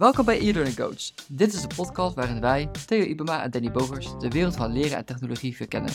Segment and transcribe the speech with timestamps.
[0.00, 1.10] Welkom bij e-learning Coach.
[1.28, 4.96] Dit is de podcast waarin wij, Theo Ibema en Danny Bogers, de wereld van leren
[4.96, 5.92] en technologie verkennen.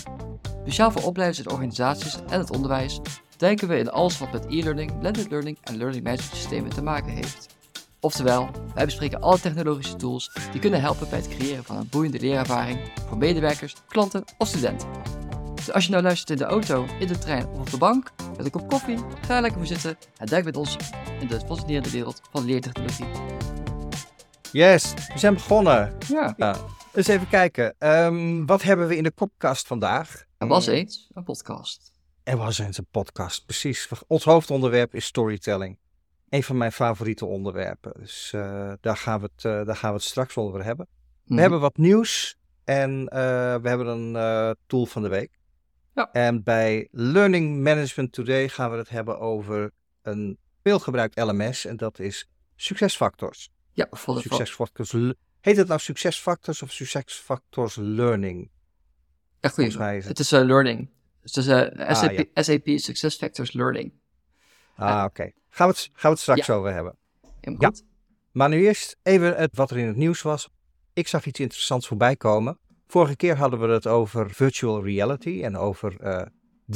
[0.62, 3.00] Speciaal voor opleiders en organisaties en het onderwijs
[3.38, 7.12] duiken we in alles wat met e-learning, blended learning en learning management systemen te maken
[7.12, 7.56] heeft.
[8.00, 12.20] Oftewel, wij bespreken alle technologische tools die kunnen helpen bij het creëren van een boeiende
[12.20, 14.88] leerervaring voor medewerkers, klanten of studenten.
[15.56, 18.12] Dus als je nou luistert in de auto, in de trein of op de bank,
[18.38, 20.78] met een kop koffie, ga er lekker voor zitten en duik met ons
[21.20, 23.26] in de fascinerende wereld van leertechnologie.
[24.56, 25.98] Yes, we zijn begonnen.
[26.08, 26.56] Ja, Ja.
[26.94, 27.76] Eens even kijken.
[27.78, 30.26] Ehm, wat hebben we in de podcast vandaag?
[30.38, 31.92] er was eens een podcast.
[32.24, 33.90] Er was eens een podcast, precies.
[34.08, 35.78] Ons hoofdonderwerp is storytelling.
[36.30, 37.92] Een van mijn favoriete onderwerpen.
[38.00, 40.88] Dus eh, daar, gaan we het, eh, daar gaan we het straks over hebben.
[41.24, 41.42] We Mhm.
[41.42, 43.20] hebben wat nieuws en eh,
[43.56, 45.40] we hebben een tool van de week.
[45.94, 46.12] Ja.
[46.12, 52.00] En bij Learning Management Today gaan we het hebben over een veelgebruikt LMS en dat
[52.00, 53.50] is succesfactors.
[53.76, 54.92] Ja, voor Succesfactors.
[55.42, 58.50] Heet het nou succesfactors of succesfactors learning?
[59.56, 60.04] Mij is het.
[60.08, 60.90] Het is eh, learning.
[61.22, 63.94] Dus het is eh, Ah, SAP, SAP SuccessFactors Learning.
[64.76, 65.32] Ah, oké.
[65.50, 66.96] Gaan, we het- gaan we het straks over hebben.
[67.42, 67.68] Helemaal Ja.
[67.68, 67.84] goed.
[68.32, 70.50] Maar nu eerst even het, wat er in het nieuws was.
[70.94, 72.58] Ik zag iets interessants voorbij komen.
[72.88, 76.22] Vorige keer hadden we het over virtual reality en over eh,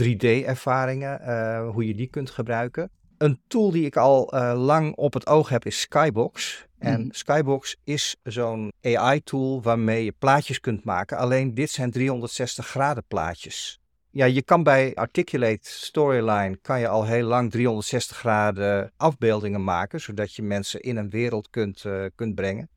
[0.03, 2.91] 3D-ervaringen, eh, hoe je die kunt gebruiken.
[3.19, 6.65] Een tool die ik al eh, lang op het oog heb is Skybox.
[6.77, 7.09] En Mhm.
[7.11, 11.17] Skybox is zo'n AI-tool waarmee je plaatjes kunt maken.
[11.17, 13.79] Alleen dit zijn 360 graden plaatjes.
[14.11, 20.01] Ja, je kan bij Articulate Storyline kan je al heel lang 360 graden afbeeldingen maken,
[20.01, 22.69] zodat je mensen in een wereld kunt, eh, kunt brengen.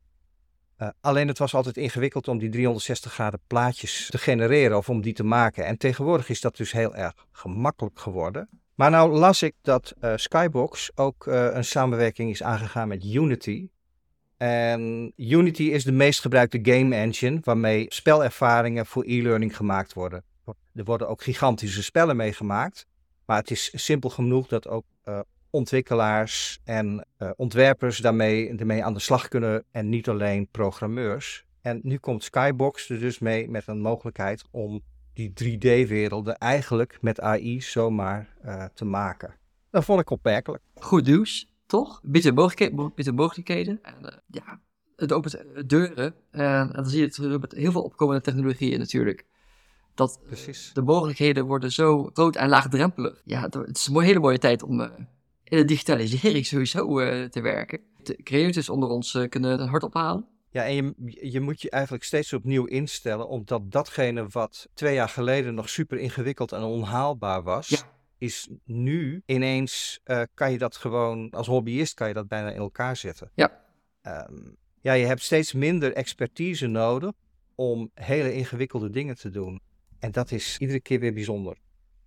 [0.77, 5.01] Eh, alleen het was altijd ingewikkeld om die 360 graden plaatjes te genereren of om
[5.01, 5.67] die te maken.
[5.67, 8.49] En tegenwoordig is dat dus heel erg gemakkelijk geworden.
[8.75, 13.69] Maar nou las ik dat eh, Skybox ook eh, een samenwerking is aangegaan met Unity.
[14.37, 20.25] En Unity is de meest gebruikte game engine waarmee spelervaringen voor e-learning gemaakt worden.
[20.75, 22.87] Er worden ook gigantische spellen mee gemaakt.
[23.27, 27.07] Maar het is simpel genoeg dat ook eh, ontwikkelaars en
[27.37, 31.45] ontwerpers daarmee, daarmee aan de slag kunnen en niet alleen programmeurs.
[31.63, 34.83] En nu komt Skybox er dus mee met een mogelijkheid om
[35.15, 39.35] die 3D-werelden eigenlijk met AI zomaar eh, te maken.
[39.71, 40.63] Dat vond ik opmerkelijk.
[40.75, 42.01] Goed nieuws, toch?
[42.03, 43.15] Biedt mogelijkheden.
[43.15, 43.79] Mogelijkheden.
[43.83, 44.61] En, eh, ja,
[44.97, 46.15] het opent deuren.
[46.31, 49.27] En, dan zie je het met heel veel opkomende technologieën natuurlijk.
[49.95, 50.71] Dat eh, Precies.
[50.73, 53.23] de mogelijkheden worden zo groot en laagdrempelig.
[53.25, 54.81] Ja, het is een hele mooie tijd om
[55.45, 56.87] in de digitalisering sowieso
[57.29, 57.81] te werken.
[58.03, 60.27] De creators onder ons kunnen het hard ophalen.
[60.53, 65.09] Ja, en je, je moet je eigenlijk steeds opnieuw instellen, omdat datgene wat twee jaar
[65.09, 67.79] geleden nog super ingewikkeld en onhaalbaar was, Ja.
[68.19, 72.57] is nu ineens, eh, kan je dat gewoon, als hobbyist kan je dat bijna in
[72.57, 73.31] elkaar zetten.
[73.35, 73.61] Ja.
[74.03, 74.35] Ehm,
[74.81, 77.13] ja, je hebt steeds minder expertise nodig
[77.55, 79.61] om hele ingewikkelde dingen te doen.
[79.99, 81.57] En dat is iedere keer weer bijzonder.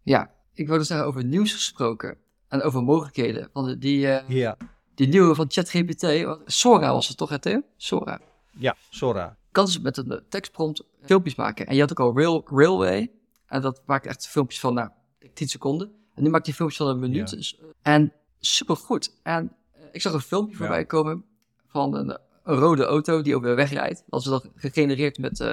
[0.04, 2.18] Ja, ik wilde zeggen over nieuws gesproken.
[2.48, 3.50] En over mogelijkheden.
[3.54, 4.58] Want die, eh, Ja,
[4.96, 6.02] die nieuwe van ChatGPT,
[6.46, 7.62] Sora was het toch, hè, Theo?
[7.78, 8.22] Sora.
[8.58, 9.38] Ja, Sora.
[9.52, 11.68] kan dus met een eh, tekstprompt filmpjes maken.
[11.68, 13.12] En je had ook al Rail, Railway.
[13.46, 14.90] En dat maakt echt filmpjes van, nou,
[15.34, 15.92] 10 seconden.
[16.14, 17.30] En nu maakt hij filmpjes van een minuut.
[17.30, 17.36] Ja.
[17.36, 19.20] Dus, eh, en supergoed.
[19.24, 21.26] En eh, ik zag een filmpje voorbij komen
[21.68, 24.04] van een, een rode auto die over de weg rijdt.
[24.08, 25.52] Dat is dan gegenereerd met, eh,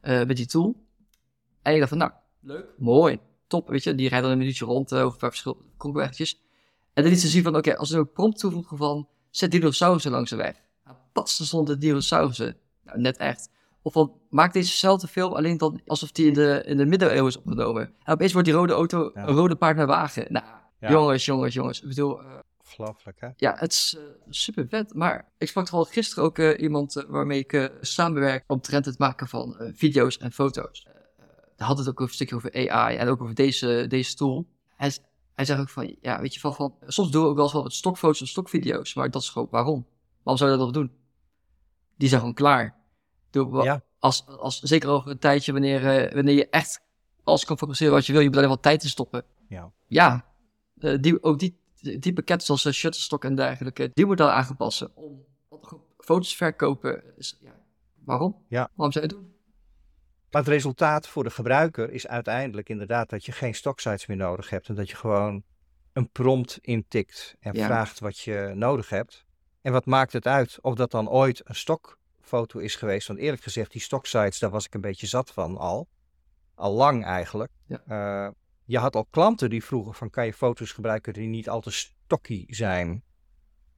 [0.00, 0.74] eh, met die tool.
[1.62, 3.94] En ik dacht van, nou, leuk, mooi, top, weet je.
[3.94, 5.64] Die rijdt dan een minuutje rond eh, over een paar verschillende.
[6.92, 10.10] En dan liet ze zien van, oké, als we een prompt toevoegen van, zet dinosaurussen
[10.10, 10.56] langs de weg.
[11.16, 12.56] Nou, pas, er stonden dinosaurussen.
[12.84, 13.48] Nou, net echt.
[13.82, 17.36] Of van, maak dezezelfde film alleen dan alsof die in de, in de middeleeuwen is
[17.36, 17.82] opgenomen.
[18.02, 19.26] En opeens wordt die rode auto Ja.
[19.28, 20.26] een rode paard met wagen.
[20.32, 20.44] Nou,
[20.80, 20.90] Ja.
[20.90, 21.80] jongens, jongens, jongens.
[21.82, 22.26] Ik bedoel, eh,
[22.64, 23.28] Ongelooflijk, hè?
[23.36, 23.96] ja, het is
[24.28, 24.94] super vet.
[24.94, 28.84] Maar ik sprak toch al gisteren ook eh, iemand eh, waarmee ik eh, samenwerk omtrent
[28.84, 30.86] het maken van eh, video's en foto's.
[30.88, 34.14] Eh, eh, Hij had het ook een stukje over AI en ook over deze, deze
[34.14, 34.46] tool.
[34.76, 34.92] Hij,
[35.34, 37.52] hij zegt ook van, ja, weet je, van, van, soms doen we ook wel eens
[37.52, 39.86] wat stokfoto's en stokvideo's, maar dat is gewoon waarom?
[40.22, 40.90] Waarom zou je dat nog doen?
[41.96, 42.74] Die zijn gewoon klaar.
[43.30, 43.82] Doe, wa- Ja.
[43.98, 46.80] als, als, zeker over een tijdje, wanneer, eh, wanneer je echt
[47.24, 49.24] alles kan focussen wat je wil, je moet alleen wat tijd in stoppen.
[49.48, 49.72] Ja.
[49.86, 50.24] Ja,
[50.78, 54.96] eh, die, ook die, die pakketten zoals eh, Shutterstock en dergelijke, die moeten dan aangepassen
[54.96, 55.24] om
[55.98, 57.02] foto's verkopen.
[57.16, 57.54] Is, ja,
[58.04, 58.44] waarom?
[58.48, 58.70] Ja.
[58.74, 59.34] Waarom zou je het doen?
[60.30, 64.50] Maar het resultaat voor de gebruiker is uiteindelijk inderdaad dat je geen stocksites meer nodig
[64.50, 64.68] hebt.
[64.68, 65.42] En dat je gewoon
[65.92, 67.66] een prompt intikt en Ja.
[67.66, 69.24] vraagt wat je nodig hebt.
[69.66, 73.06] En wat maakt het uit of dat dan ooit een stokfoto is geweest?
[73.06, 75.88] Want eerlijk gezegd, die stocksites, daar was ik een beetje zat van al.
[76.54, 77.52] Al lang eigenlijk.
[77.66, 77.82] Ja.
[77.86, 78.32] Eh,
[78.64, 81.70] je had al klanten die vroegen van kan je foto's gebruiken die niet al te
[81.70, 83.02] stocky zijn.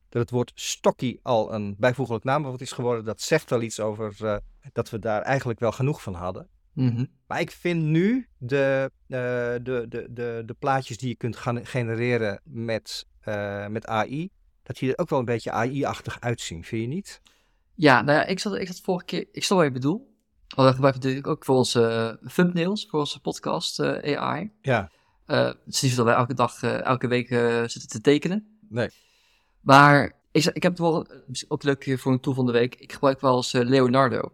[0.08, 3.04] dat het woord stokkie al een bijvoeglijk naamwoord is geworden.
[3.04, 4.36] Dat zegt wel iets over uh,
[4.72, 6.48] dat we daar eigenlijk wel genoeg van hadden.
[6.72, 7.04] Mhm.
[7.26, 9.18] Maar ik vind nu de, uh,
[9.64, 14.30] de, de, de, de plaatjes die je kunt gaan genereren met, uh, met AI,
[14.68, 17.20] dat die er ook wel een beetje AI-achtig uitzien, vind je niet?
[17.74, 19.96] Ja, nou ja, ik zat, ik zat vorige keer, ik snap wat je bedoel.
[20.48, 24.50] Want dat gebruiken natuurlijk ook voor onze uh, thumbnails, voor onze podcast AI.
[24.62, 24.90] Ja.
[25.24, 27.28] het is niet zo dat wij elke dag, elke week
[27.70, 28.58] zitten te tekenen.
[28.68, 28.88] Nee.
[29.60, 31.06] Maar ik, ik heb het wel
[31.48, 32.74] ook leuk voor een tool van de week.
[32.74, 34.32] Ik gebruik wel eens Leonardo.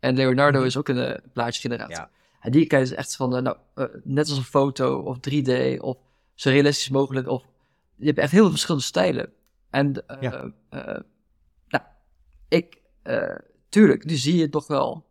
[0.00, 0.66] En Leonardo Mhm.
[0.66, 1.94] is ook een plaatjesgenerator.
[1.96, 2.10] Ja.
[2.40, 3.56] En die kan je dus echt van, nou,
[4.04, 5.96] net als een foto of 3D of
[6.34, 7.28] zo realistisch mogelijk.
[7.28, 7.44] Of,
[7.96, 9.32] je hebt echt heel veel verschillende stijlen.
[9.72, 10.52] En Ja.
[11.68, 11.84] nou,
[12.48, 12.80] ik,
[13.68, 15.06] tuurlijk, nu zie je toch wel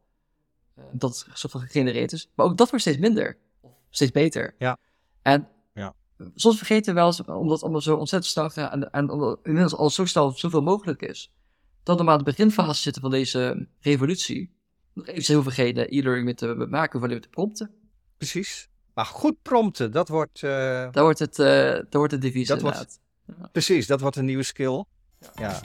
[0.91, 2.29] dat het soort van gegenereerd is.
[2.35, 3.37] Maar ook dat wordt steeds minder.
[3.61, 4.55] Of steeds beter.
[4.57, 4.77] Ja.
[5.21, 5.93] En Ja.
[6.35, 9.39] soms vergeten we wel eens, omdat het allemaal zo ontzettend snel gaat en, en omdat
[9.43, 11.31] inmiddels al zo snel zoveel mogelijk is.
[11.83, 14.53] Dat we maar aan de beginfase zitten van deze revolutie
[14.93, 17.71] nog even heel vergeten e-learning met te maken, voor met te prompten.
[18.17, 18.69] Precies.
[18.93, 20.41] Maar goed prompten, dat wordt...
[20.41, 20.51] Uh,
[20.91, 22.81] daar wordt het, uh, daar wordt het devies dat inderdaad.
[22.85, 23.47] Wordt, ja.
[23.51, 24.83] Precies, dat wordt een nieuwe skill.
[25.35, 25.59] Ja.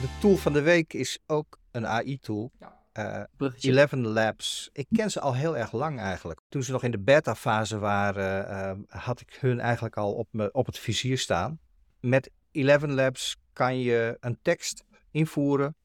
[0.00, 2.52] De tool van de week is ook een AI-tool.
[2.98, 3.22] Uh,
[3.60, 4.70] Eleven Labs.
[4.72, 6.40] Ik ken ze al heel erg lang eigenlijk.
[6.48, 8.50] Toen ze nog in de beta-fase waren,
[8.88, 11.58] uh, had ik hun eigenlijk al op, me, op het vizier staan.
[12.00, 15.76] Met Eleven Labs kan je een tekst invoeren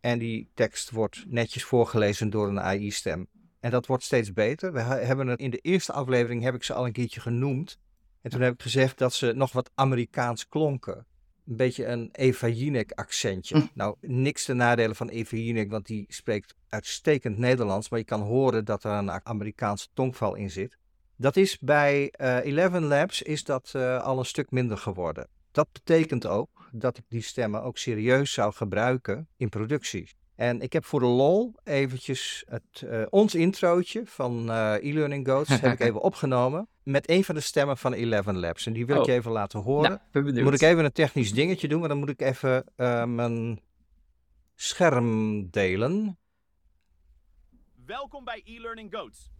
[0.00, 3.28] en die tekst wordt netjes voorgelezen door een AI-stem.
[3.60, 4.72] En dat wordt steeds beter.
[4.72, 7.78] We hebben het in de eerste aflevering heb ik ze al een keertje genoemd.
[8.22, 11.06] En toen heb ik gezegd dat ze nog wat Amerikaans klonken.
[11.46, 13.58] Een beetje een Eva Jinek accentje.
[13.58, 13.66] Hm.
[13.74, 17.88] Nou, niks te nadelen van Eva Jinek, want die spreekt uitstekend Nederlands.
[17.88, 20.78] Maar je kan horen dat er een Amerikaanse tongval in zit.
[21.16, 25.28] Dat is bij uh, Eleven Labs is dat uh, al een stuk minder geworden.
[25.50, 30.14] Dat betekent ook dat ik die stemmen ook serieus zou gebruiken in producties.
[30.34, 35.60] En ik heb voor de lol eventjes het, uh, ons introotje van uh, e-learning goats
[35.60, 38.66] heb ik even opgenomen met een van de stemmen van Eleven Labs.
[38.66, 39.02] En die wil oh.
[39.02, 40.00] ik je even laten horen.
[40.12, 40.44] Nou, benieuwd.
[40.44, 43.60] moet ik even een technisch dingetje doen, maar dan moet ik even uh, mijn
[44.54, 46.18] scherm delen.
[47.86, 49.30] Welkom bij e-learning goats.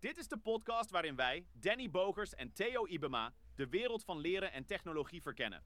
[0.00, 4.52] Dit is de podcast waarin wij, Danny Bogers en Theo Ibema, de wereld van leren
[4.52, 5.62] en technologie verkennen.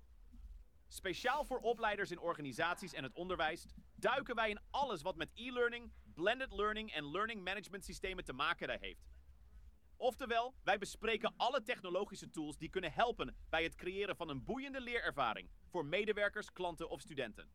[0.93, 5.93] Speciaal voor opleiders in organisaties en het onderwijs duiken wij in alles wat met e-learning,
[6.15, 9.01] blended learning en learning management systemen te maken heeft.
[9.97, 14.81] Oftewel, wij bespreken alle technologische tools die kunnen helpen bij het creëren van een boeiende
[14.81, 17.49] leerervaring voor medewerkers, klanten of studenten.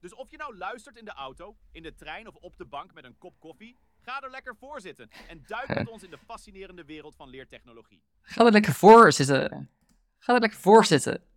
[0.00, 2.94] Dus of je nou luistert in de auto, in de trein of op de bank
[2.94, 6.18] met een kop koffie, ga er lekker voor zitten en duik met ons in de
[6.18, 8.02] fascinerende wereld van leertechnologie.
[8.20, 9.70] Ga er lekker voor zitten.
[10.18, 11.29] Ga er lekker voor zitten.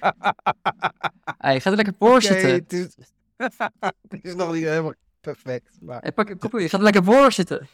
[1.38, 2.52] hey, ga er lekker voor zitten.
[2.52, 2.96] het is,
[4.08, 5.78] het is nog niet helemaal perfect.
[5.80, 6.00] Maar...
[6.00, 7.68] Hey, pak een kopje, ga er lekker voor zitten.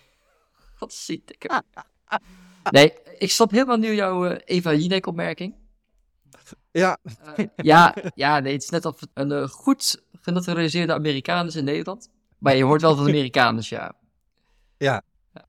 [0.78, 1.50] Wat ziet ik
[2.70, 5.54] Nee, ik snap helemaal nu jouw uh, Eva Jinek opmerking.
[6.70, 6.98] Ja.
[7.38, 11.64] Uh, ja, ja, nee, het is net het een uh, goed genaturaliseerde Amerikaan is in
[11.64, 12.10] Nederland.
[12.38, 13.92] Maar je hoort wel van Amerikaners, ja.
[14.76, 15.02] Ja.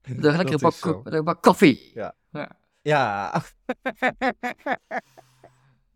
[0.08, 1.92] Dan lekker een bak, een bak koffie.
[1.94, 2.16] Ja.
[2.32, 2.50] Ja.
[2.82, 3.44] ja.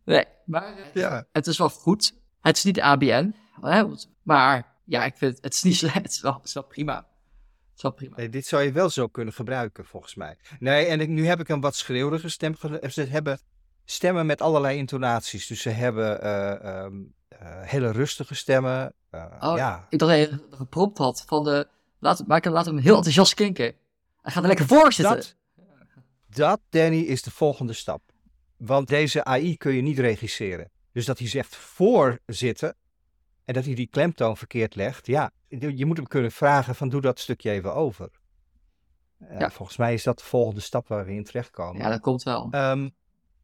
[0.06, 1.26] Nee, maar ja.
[1.32, 2.14] het is wel goed.
[2.42, 3.84] Het is niet ABN, hè,
[4.24, 5.96] maar ja, ik vind het is niet slecht.
[5.96, 6.96] Het is wel, het is wel prima.
[6.96, 8.16] Het is wel prima.
[8.16, 10.38] Nee, dit zou je wel zo kunnen gebruiken, volgens mij.
[10.60, 12.56] Nee, en ik, nu heb ik een wat schreeuwige stem.
[12.90, 13.40] Ze hebben
[13.86, 15.48] stemmen met allerlei intonaties.
[15.48, 18.94] Dus ze hebben uh, um, uh, hele rustige stemmen.
[19.12, 19.88] Uh, oh, ja.
[19.90, 21.68] Ik dacht dat je gepropt had van de...
[22.00, 23.76] Laat, maar ik laat hem heel enthousiast klinken.
[24.22, 25.16] Hij gaat er lekker voor zitten.
[25.16, 25.36] Dat,
[26.28, 28.02] dat, Danny, is de volgende stap.
[28.58, 30.72] Want deze AI kun je niet regisseren.
[30.92, 32.76] Dus dat hij zegt voorzitten
[33.46, 35.08] en dat hij die klemtoon verkeerd legt.
[35.08, 38.10] Ja, je moet hem kunnen vragen van doe dat stukje even over.
[39.30, 39.50] Ja.
[39.50, 41.82] Volgens mij is dat de volgende stap waar we in terechtkomen.
[41.82, 42.50] Ja, dat komt wel.
[42.52, 42.94] Um,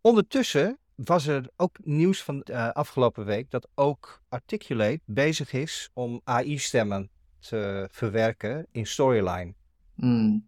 [0.02, 6.22] Ondertussen was er ook nieuws van uh, afgelopen week dat ook Articulate bezig is om
[6.24, 9.54] AI-stemmen te verwerken in Storyline.
[9.96, 10.48] Mm.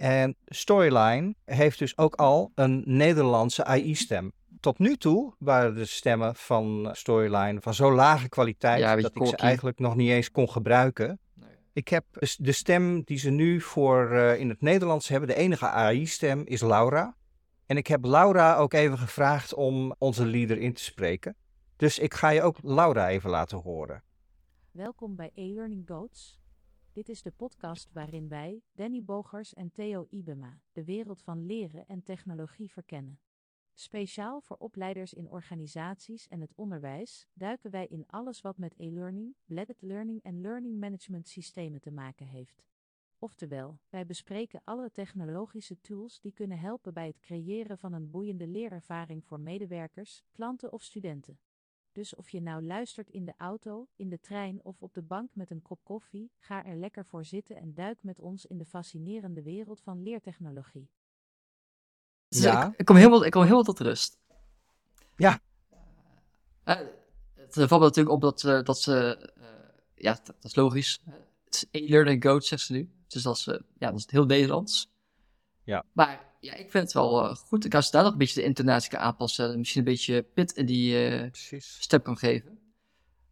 [0.00, 4.32] En Storyline heeft dus ook al een Nederlandse AI-stem.
[4.60, 9.26] Tot nu toe waren de stemmen van Storyline van zo lage kwaliteit ja, dat ik
[9.26, 11.18] ze eigenlijk nog niet eens kon gebruiken.
[11.34, 11.48] Nee.
[11.72, 12.04] Ik heb
[12.36, 16.60] de stem die ze nu voor uh, in het Nederlands hebben, de enige AI-stem is
[16.60, 17.16] Laura.
[17.66, 21.36] En ik heb Laura ook even gevraagd om onze leader in te spreken.
[21.76, 24.02] Dus ik ga je ook Laura even laten horen.
[24.70, 26.39] Welkom bij e-learning Goats.
[26.92, 31.86] Dit is de podcast waarin wij, Danny Bogers en Theo Ibema, de wereld van leren
[31.86, 33.20] en technologie verkennen.
[33.74, 39.34] Speciaal voor opleiders in organisaties en het onderwijs duiken wij in alles wat met e-learning,
[39.44, 42.64] blended learning en learning management systemen te maken heeft.
[43.18, 48.46] Oftewel, wij bespreken alle technologische tools die kunnen helpen bij het creëren van een boeiende
[48.46, 51.38] leerervaring voor medewerkers, klanten of studenten.
[51.92, 55.30] Dus of je nou luistert in de auto, in de trein of op de bank
[55.34, 58.64] met een kop koffie, ga er lekker voor zitten en duik met ons in de
[58.64, 60.90] fascinerende wereld van leertechnologie.
[62.28, 62.66] Dus Ja.
[62.66, 64.18] ik, ik, kom helemaal, ik kom helemaal tot rust.
[65.16, 65.40] Ja.
[66.64, 66.76] Eh,
[67.34, 69.44] het valt me natuurlijk op dat, eh, dat ze, eh,
[69.94, 71.02] ja, dat, dat is logisch.
[71.44, 72.90] Het is e-learning coach, zegt ze nu.
[73.06, 73.44] Dus dat is,
[73.78, 74.90] ja, dat is heel Nederlands.
[75.64, 75.84] Ja.
[75.92, 77.64] Maar ja, ik vind het wel eh, goed.
[77.64, 79.52] Ik als ze daar nog een beetje de intonatie kan aanpassen.
[79.52, 81.28] en Misschien een beetje pit in die eh,
[81.58, 82.58] stem kan geven.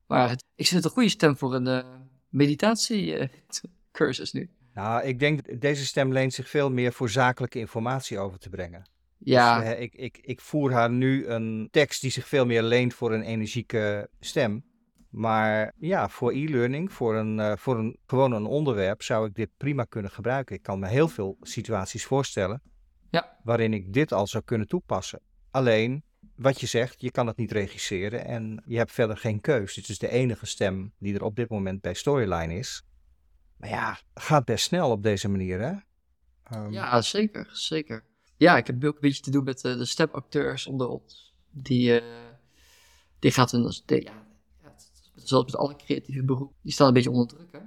[0.06, 1.86] Maar het, ik vind het een goede stem voor een eh
[2.28, 4.50] meditatiecursus nu.
[4.74, 8.90] Nou, ik denk deze stem leent zich veel meer voor zakelijke informatie over te brengen.
[9.18, 12.62] Ja, Dus, eh, ik, ik, ik voer haar nu een tekst die zich veel meer
[12.62, 14.66] leent voor een energieke stem.
[15.08, 19.84] Maar ja, voor e-learning, voor, een, voor een, gewoon een onderwerp, zou ik dit prima
[19.84, 20.56] kunnen gebruiken.
[20.56, 22.62] Ik kan me heel veel situaties voorstellen
[23.10, 23.36] Ja.
[23.42, 25.20] waarin ik dit al zou kunnen toepassen.
[25.50, 26.02] Alleen,
[26.34, 29.74] wat je zegt, je kan het niet regisseren en je hebt verder geen keus.
[29.74, 32.82] Dit is de enige stem die er op dit moment bij Storyline is.
[33.56, 35.74] Maar ja, gaat best snel op deze manier, hè?
[36.42, 38.04] Ehm, Ja, zeker, zeker.
[38.36, 41.34] Ja, ik heb ook een beetje te doen met eh, de stepacteurs onder ons.
[41.50, 42.34] Die, eh,
[43.18, 44.24] die gaat hun, ja,
[45.14, 47.60] zoals met alle creatieve beroepen, die staan een beetje onder druk, hè.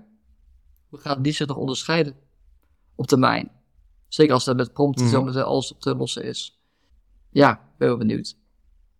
[0.89, 2.15] Hoe gaan die zich nog onderscheiden
[2.95, 3.51] op termijn?
[4.13, 5.13] Zeker als dat met prompten Mhm.
[5.13, 6.60] zo meteen alles op te lossen is.
[7.30, 8.36] Ja, ben wel benieuwd.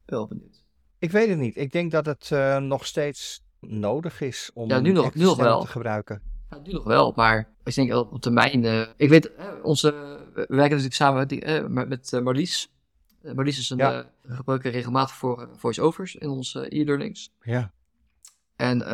[0.06, 0.64] Ben wel benieuwd.
[1.00, 1.56] Ik weet het niet.
[1.58, 5.62] Ik denk dat het eh, nog steeds nodig is om Ja, nu nog- nu wel.
[5.62, 6.22] te gebruiken.
[6.50, 8.66] Ja, nu nog wel, maar ik denk dat op termijn.
[8.66, 9.92] eh, ik weet, eh, onze,
[10.34, 12.72] we werken natuurlijk samen met, die, met, met Marlies.
[13.36, 14.10] Marlies is een Ja.
[14.28, 17.34] gebruiken regelmatig voor voice-overs in onze e-learnings.
[17.42, 17.72] Ja.
[18.56, 18.88] En die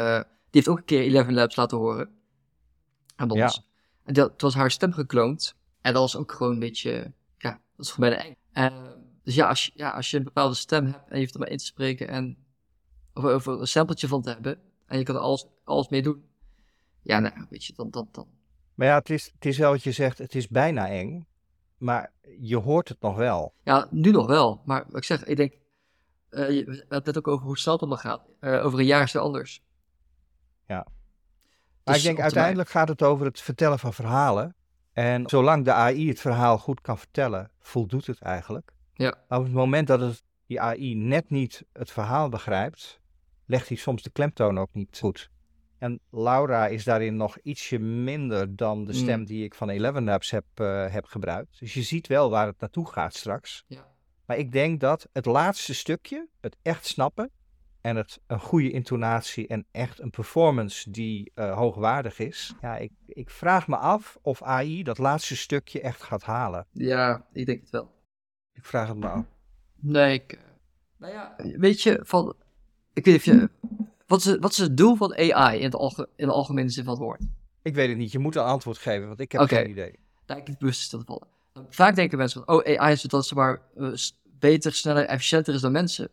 [0.51, 2.09] heeft ook een keer 11 Labs laten horen
[3.15, 3.55] aan ons.
[3.55, 3.61] Ja.
[4.03, 5.55] En dat was haar stem gekloond.
[5.87, 8.35] En dat was ook gewoon een beetje, ja, dat is gewoon bijna eng.
[9.23, 11.39] Dus ja als, je, ja, als je een bepaalde stem hebt en je hoeft er
[11.39, 12.37] maar in te spreken en
[13.13, 16.25] of over een sampletje van te hebben en je kan er alles, alles mee doen.
[17.01, 18.27] Ja, nou, weet je, dan, dan, dan.
[18.75, 21.27] Maar ja, het is, het is wel wat je zegt, het is bijna eng.
[21.77, 23.53] Maar je hoort het nog wel.
[23.63, 24.61] Ja, nu nog wel.
[24.65, 25.53] Maar wat ik zeg, ik denk,
[26.29, 28.21] eh, je- we hebben het net ook over hoe snel het allemaal gaat.
[28.39, 29.61] Eh, over een jaar is het anders.
[30.67, 30.75] Ja.
[30.75, 30.85] Maar
[31.83, 34.55] Dus ik denk uiteindelijk gaat het over het vertellen van verhalen.
[34.97, 38.73] En zolang de AI het verhaal goed kan vertellen, voldoet het eigenlijk.
[38.93, 39.15] Ja.
[39.27, 42.99] Maar op het moment dat het, die AI net niet het verhaal begrijpt,
[43.45, 45.29] legt hij soms de klemtoon ook niet goed.
[45.77, 48.99] En Laura is daarin nog ietsje minder dan de Mm.
[48.99, 51.59] stem die ik van Eleven Labs heb, eh, heb gebruikt.
[51.59, 53.63] Dus je ziet wel waar het naartoe gaat straks.
[53.67, 53.87] Ja.
[54.25, 57.31] Maar ik denk dat het laatste stukje, het echt snappen
[57.87, 62.53] en het een goede intonatie en echt een performance die eh, hoogwaardig is.
[62.61, 66.65] Ja, ik, ik vraag me af of AI dat laatste stukje echt gaat halen.
[66.71, 67.91] Ja, ik denk het wel.
[68.53, 69.25] Ik vraag het me af.
[69.75, 70.33] Nee, ik...
[70.33, 70.39] eh,
[70.97, 72.35] nou ja, weet je, van...
[72.93, 73.49] Ik weet of je...
[74.07, 76.69] Wat is, het, wat is het doel van AI in, het alge, in de algemene
[76.69, 77.21] zin van het woord?
[77.61, 79.99] Ik weet het niet, je moet een antwoord geven, want ik heb geen idee.
[80.25, 81.27] Daar ik niet bewust stil vallen.
[81.69, 83.91] Vaak denken mensen van, oh, AI is dat ze maar eh,
[84.23, 86.09] beter, sneller, efficiënter is dan mensen.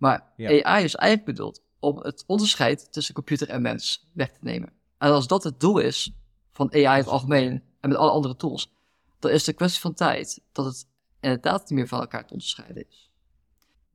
[0.00, 0.48] Maar Ja.
[0.48, 4.72] AI is eigenlijk bedoeld om het onderscheid tussen computer en mens weg te nemen.
[4.98, 6.12] En als dat het doel is
[6.52, 8.72] van AI in het algemeen en met alle andere tools,
[9.18, 10.86] dan is het een kwestie van tijd dat het
[11.20, 13.10] inderdaad niet meer van elkaar te onderscheiden is.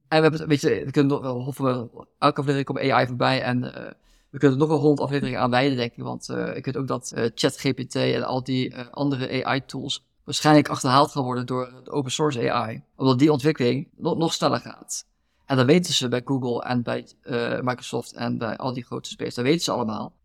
[0.07, 2.79] En we hebben het, weet je, we kunnen nog wel, of we, elke aflevering komt
[2.79, 3.91] AI voorbij en eh,
[4.29, 6.03] we kunnen er nog wel honderd afleveringen aan wijden, denk ik.
[6.03, 11.11] Want eh, ik weet ook dat eh, ChatGPT en al die andere AI-tools waarschijnlijk achterhaald
[11.11, 12.83] gaan worden door de open source AI.
[12.95, 15.05] Omdat die ontwikkeling nog, nog sneller gaat.
[15.45, 19.09] En dat weten ze bij Google en bij eh, Microsoft en bij al die grote
[19.09, 19.35] space.
[19.35, 20.15] Dat weten ze allemaal.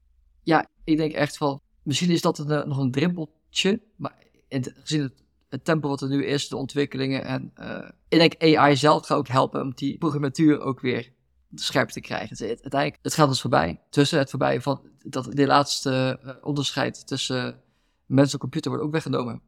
[0.43, 4.15] Ja, ik denk echt van, misschien is dat eh, nog een drimpeltje, maar
[4.49, 5.12] in gezien
[5.49, 9.19] het, tempo wat er nu is, de ontwikkelingen en eh, ik denk AI zelf gaat
[9.19, 11.12] ook helpen om die programmatuur ook weer
[11.55, 12.29] scherp te krijgen.
[12.29, 13.81] Het, uiteindelijk, het gaat ons voorbij.
[13.91, 17.61] Tussen het voorbij van dat die laatste onderscheid tussen
[18.07, 19.43] mens en computer wordt ook weggenomen.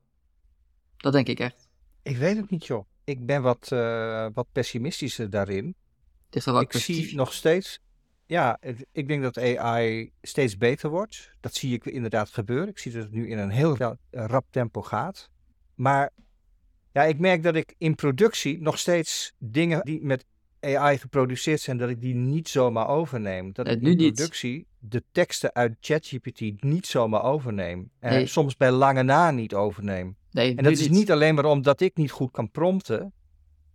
[0.97, 1.69] Dat denk ik echt.
[2.03, 2.85] Ik weet het niet, joh.
[3.05, 5.75] Ik ben wat, eh, wat pessimistischer daarin.
[6.27, 7.81] Het is wel wat ik zie nog steeds.
[8.27, 8.59] Ja,
[8.93, 11.31] ik denk dat AI steeds beter wordt.
[11.41, 12.69] Dat zie ik inderdaad gebeuren.
[12.69, 15.31] Ik zie dat het nu in een heel ra- rap tempo gaat.
[15.75, 16.11] Maar
[16.93, 20.25] ja, ik merk dat ik in productie nog steeds dingen die met
[20.61, 23.53] AI geproduceerd zijn, dat ik die niet zomaar overneem.
[23.53, 24.15] Dat Nee, ik in niet.
[24.15, 27.91] productie de teksten uit ChatGPT niet zomaar overneem.
[27.99, 28.27] En Nee.
[28.27, 30.17] soms bij lange na niet overneem.
[30.33, 33.13] Nee, En dat is niet alleen maar omdat ik niet goed kan prompten.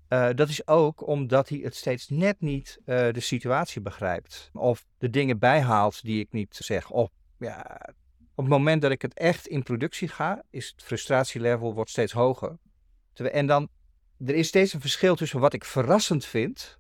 [0.10, 4.50] Uh, dat is ook omdat hij het steeds net niet uh, de situatie begrijpt.
[4.54, 6.90] Of de dingen bijhaalt die ik niet zeg.
[6.90, 7.82] Of ja,
[8.36, 12.12] op het moment dat ik het echt in productie ga, is het frustratielevel wordt steeds
[12.12, 12.58] hoger.
[13.14, 13.70] En dan,
[14.26, 16.80] er is steeds een verschil tussen wat ik verrassend vind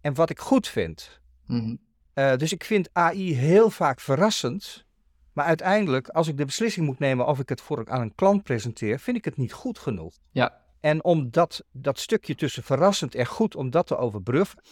[0.00, 1.20] en wat ik goed vind.
[1.46, 1.76] Mhm.
[2.14, 4.83] Uh, dus ik vind AI heel vaak verrassend.
[5.34, 8.42] Maar uiteindelijk, als ik de beslissing moet nemen of ik het voor aan een klant
[8.42, 10.14] presenteer, vind ik het niet goed genoeg.
[10.30, 10.60] Ja.
[10.80, 14.62] En om dat, dat stukje tussen verrassend en goed, om dat te overbruggen.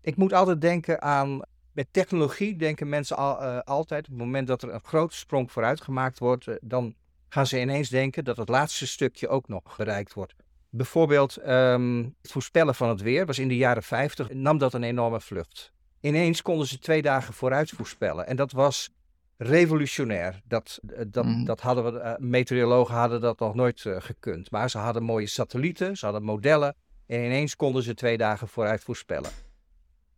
[0.00, 1.40] Ik moet altijd denken aan,
[1.72, 5.52] met technologie denken mensen al, uh, altijd, op het moment dat er een grote sprong
[5.52, 6.94] vooruit gemaakt wordt, uh, dan
[7.28, 10.34] gaan ze ineens denken dat het laatste stukje ook nog bereikt wordt.
[10.70, 14.82] Bijvoorbeeld um, het voorspellen van het weer was in de jaren 50, nam dat een
[14.82, 15.72] enorme vlucht.
[16.00, 18.26] Ineens konden ze twee dagen vooruit voorspellen.
[18.26, 18.90] En dat was
[19.36, 20.40] revolutionair.
[20.44, 21.44] Dat, dat, mm.
[21.44, 24.50] dat hadden we, uh, meteorologen hadden dat nog nooit uh, gekund.
[24.50, 26.74] Maar ze hadden mooie satellieten, ze hadden modellen.
[27.06, 29.30] En ineens konden ze twee dagen vooruit voorspellen.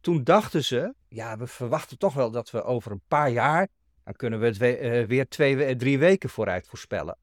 [0.01, 3.69] Toen dachten ze, ja, we verwachten toch wel dat we over een paar jaar,
[4.05, 7.17] dan kunnen we het we, uh, weer twee, drie weken vooruit voorspellen.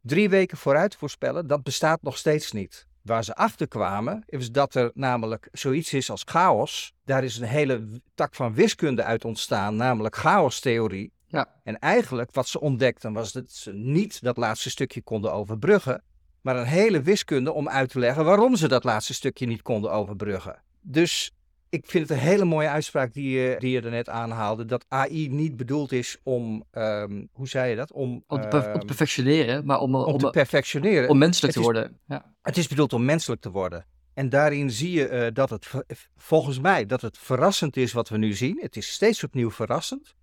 [0.00, 2.87] Drie weken vooruit voorspellen, dat bestaat nog steeds niet.
[3.08, 6.94] Waar ze achter kwamen, is dat er namelijk zoiets is als chaos.
[7.04, 11.12] Daar is een hele tak van wiskunde uit ontstaan, namelijk chaostheorie.
[11.26, 11.46] Ja.
[11.64, 16.02] En eigenlijk wat ze ontdekten was dat ze niet dat laatste stukje konden overbruggen,
[16.40, 19.92] maar een hele wiskunde om uit te leggen waarom ze dat laatste stukje niet konden
[19.92, 20.62] overbruggen.
[20.80, 21.32] Dus
[21.70, 24.64] ik vind het een hele mooie uitspraak die je, die je er net aanhaalde.
[24.64, 27.92] Dat AI niet bedoeld is om, um, hoe zei je dat?
[27.92, 31.08] Om, om, te, om te perfectioneren, maar om, om, om te perfectioneren.
[31.08, 31.98] Om menselijk het te worden.
[32.06, 32.34] Ja.
[32.42, 33.86] Het is bedoeld om menselijk te worden.
[34.14, 35.70] En daarin zie je uh, dat het,
[36.16, 38.58] volgens mij, dat het verrassend is wat we nu zien.
[38.60, 40.14] Het is steeds opnieuw verrassend.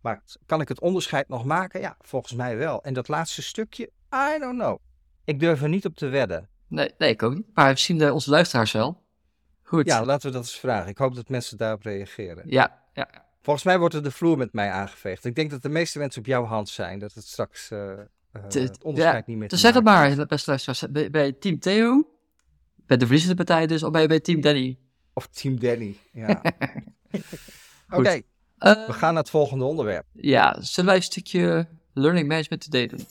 [0.00, 1.80] Maar kan ik het onderscheid nog maken?
[1.80, 2.82] Ja, volgens mij wel.
[2.82, 4.78] En dat laatste stukje, I don't know.
[5.24, 6.48] Ik durf er niet op te wedden.
[6.68, 7.46] Nee, nee ik ook niet.
[7.54, 9.05] Maar misschien de, onze luisteraars wel.
[9.66, 9.86] Goed.
[9.86, 10.90] Ja, laten we dat eens vragen.
[10.90, 12.42] Ik hoop dat mensen daarop reageren.
[12.46, 13.08] Ja, ja.
[13.42, 15.24] Volgens mij wordt er de vloer met mij aangeveegd.
[15.24, 16.98] Ik denk dat de meeste mensen op jouw hand zijn.
[16.98, 17.92] Dat het straks uh,
[18.32, 20.92] het onderscheid ja, niet meer te zeg het maar, beste luisteraars.
[20.92, 22.08] Bij, bij team Theo,
[22.86, 24.78] bij de verliezende partij dus, of bij, bij team Danny?
[25.12, 26.28] Of team Danny, ja.
[27.88, 28.16] Oké, okay.
[28.58, 30.06] uh, we gaan naar het volgende onderwerp.
[30.12, 33.06] Ja, zullen wij een stukje learning management today doen?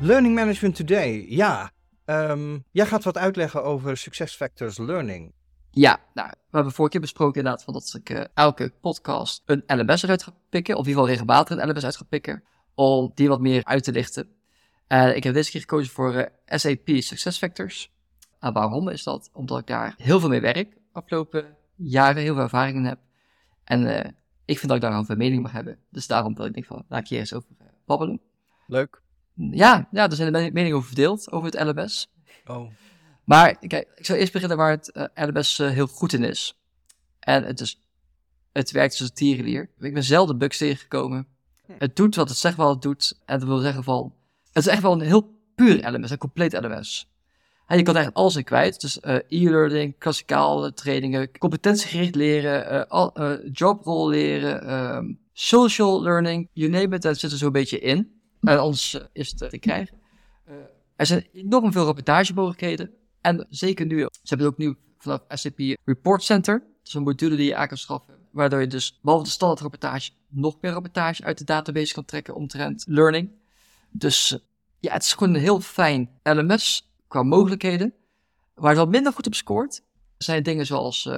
[0.00, 1.72] Learning management today, ja.
[2.06, 5.32] Um, jij gaat wat uitleggen over Success Factors Learning.
[5.70, 9.62] Ja, nou, we hebben vorige keer besproken inderdaad van dat ik uh, elke podcast een
[9.66, 13.12] LMS eruit ga pikken, of in ieder geval regelmatig een LMS uit ga pikken, om
[13.14, 14.28] die wat meer uit te lichten.
[14.88, 17.92] Uh, ik heb deze keer gekozen voor uh, SAP Success Factors.
[18.38, 19.30] En waarom is dat?
[19.32, 22.98] Omdat ik daar heel veel mee werk, afgelopen jaren heel veel ervaring in heb.
[23.64, 25.78] En ik vind dat ik daar een mening mag hebben.
[25.90, 27.48] Dus daarom wil ik denk van, laat ik hier eens over
[27.86, 28.20] babbelen.
[28.66, 29.01] Leuk.
[29.34, 32.10] Ja, ja, er zijn de meningen over verdeeld, over het LMS.
[32.46, 32.70] Oh.
[33.24, 36.58] Maar kijk, ik zal eerst beginnen waar het uh, LMS uh, heel goed in is.
[37.20, 37.80] En het, is,
[38.52, 39.70] het werkt als een tierenlier.
[39.78, 41.26] Ik ben zelden bugs tegengekomen.
[41.66, 41.72] Hm.
[41.78, 43.20] Het doet wat het zegt wat het doet.
[43.24, 44.14] En dat wil zeggen van,
[44.52, 47.10] het is echt wel een heel puur LMS, een compleet LMS.
[47.66, 48.80] En je kan eigenlijk alles in kwijt.
[48.80, 56.96] Dus uh, e-learning, klassikale trainingen, competentiegericht leren, uh, jobrol leren, um, social learning, you name
[56.96, 58.21] it, dat zit er zo'n beetje in.
[58.42, 60.00] En anders uh, is het te krijgen.
[60.48, 60.54] Uh,
[60.96, 62.90] er zijn enorm veel rapportagemogelijkheden.
[63.20, 66.58] En zeker nu, ze hebben het ook nu vanaf SAP Report Center.
[66.58, 68.14] Dat is een module die je aan kan schaffen.
[68.30, 72.34] Waardoor je dus, behalve de standaard rapportage, nog meer rapportage uit de database kan trekken
[72.34, 73.30] omtrent learning.
[73.90, 74.38] Dus
[74.80, 77.94] ja, het is gewoon een heel fijn LMS qua mogelijkheden.
[78.54, 79.82] Waar het wat minder goed op scoort,
[80.18, 81.10] zijn dingen zoals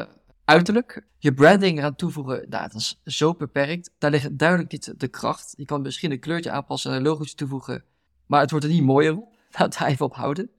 [0.44, 1.06] uiterlijk.
[1.18, 3.90] Je branding eraan toevoegen, nou, dat is zo beperkt.
[3.98, 5.54] Daar ligt duidelijk niet de kracht.
[5.56, 7.84] Je kan misschien een kleurtje aanpassen en een logootje toevoegen.
[8.26, 9.36] Maar het wordt er niet mooier op.
[9.58, 10.50] Laat daar even op houden.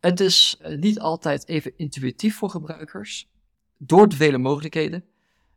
[0.00, 3.28] Het is eh, niet altijd even intuïtief voor gebruikers.
[3.76, 5.04] Door de vele mogelijkheden.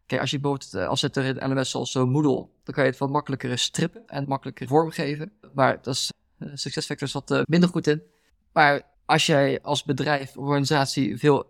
[0.06, 2.84] Kijk, als je bijvoorbeeld, eh, als het er in LMS zoals zo Moodle, dan kan
[2.84, 5.32] je het wat makkelijker strippen en makkelijker vormgeven.
[5.54, 6.12] Maar dat is
[6.54, 8.02] SuccessFactors wat minder goed in.
[8.54, 11.50] Maar als jij als bedrijf, organisatie veel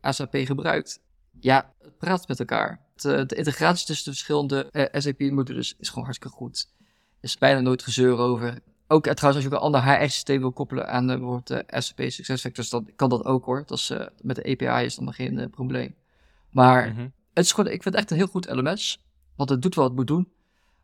[0.00, 1.00] SAP gebruikt,
[1.46, 2.80] ja, het praat met elkaar.
[2.94, 6.68] De, eh, de integratie tussen de verschillende uh, eh, SAP-modules is gewoon hartstikke goed.
[6.78, 6.84] Er
[7.20, 8.58] is bijna nooit gezeur over.
[8.86, 12.00] Ook uh, trouwens, als je ook een ander HR-systeem wil koppelen aan bijvoorbeeld de SAP
[12.10, 13.62] SuccessFactors, dan kan dat ook hoor.
[13.66, 15.94] Dat is, met de API is dan geen probleem.
[16.50, 17.08] Maar Mhm.
[17.34, 19.02] het is gewoon, ik vind het echt een heel goed LMS.
[19.36, 20.32] Want het doet wat het moet doen.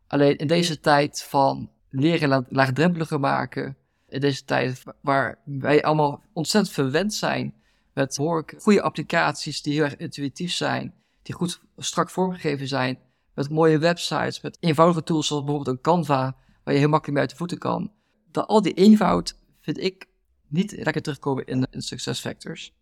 [0.06, 3.76] Alleen in deze tijd van leren la- laagdrempeliger maken.
[4.08, 7.54] In deze tijd waar wij allemaal ontzettend verwend zijn
[7.94, 12.98] met hoor goede applicaties die heel erg intuïtief zijn, die goed strak vormgegeven zijn,
[13.34, 17.20] met mooie websites, met eenvoudige tools zoals bijvoorbeeld een Canva, waar je heel makkelijk mee
[17.20, 17.92] uit de voeten kan.
[18.30, 20.06] dat al die eenvoud vind ik
[20.48, 22.74] niet lekker terugkomen in, in success factors.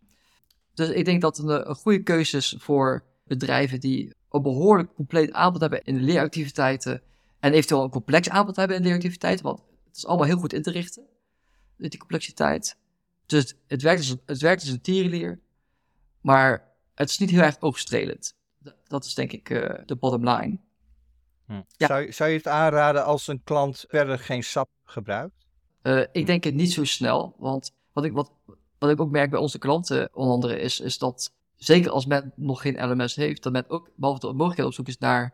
[0.73, 5.31] Dus ik denk dat een, een goede keuze is voor bedrijven die een behoorlijk compleet
[5.31, 7.01] aanbod hebben in de leeractiviteiten
[7.39, 10.61] en eventueel een complex aanbod hebben in leeractiviteiten, want het is allemaal heel goed in
[10.61, 11.03] te richten,
[11.77, 12.77] die complexiteit.
[13.31, 15.39] Dus het werkt als, het werkt als een tierenleer,
[16.21, 18.35] maar het is niet heel erg oogstrelend.
[18.87, 20.59] Dat is denk ik uh, de bottom line.
[21.45, 21.61] Hm.
[21.77, 21.87] Ja.
[21.87, 25.45] Zou, zou je het aanraden als een klant verder geen SAP gebruikt?
[25.83, 28.31] Uh, ik denk het niet zo snel, want wat ik, wat,
[28.77, 32.33] wat ik ook merk bij onze klanten, onder andere, is, is dat zeker als men
[32.35, 35.33] nog geen LMS heeft, dat men ook behalve de mogelijkheid op zoek is naar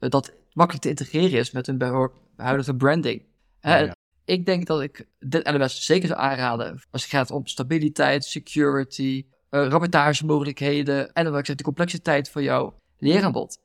[0.00, 3.22] uh, dat makkelijk te integreren is met hun huidige branding.
[3.60, 3.94] ja.
[4.32, 9.24] Ik denk dat ik dit LMS zeker zou aanraden als het gaat om stabiliteit, security,
[9.50, 13.58] uh, rapportagemogelijkheden en dan ik zeg, de complexiteit van jouw leeraanbod.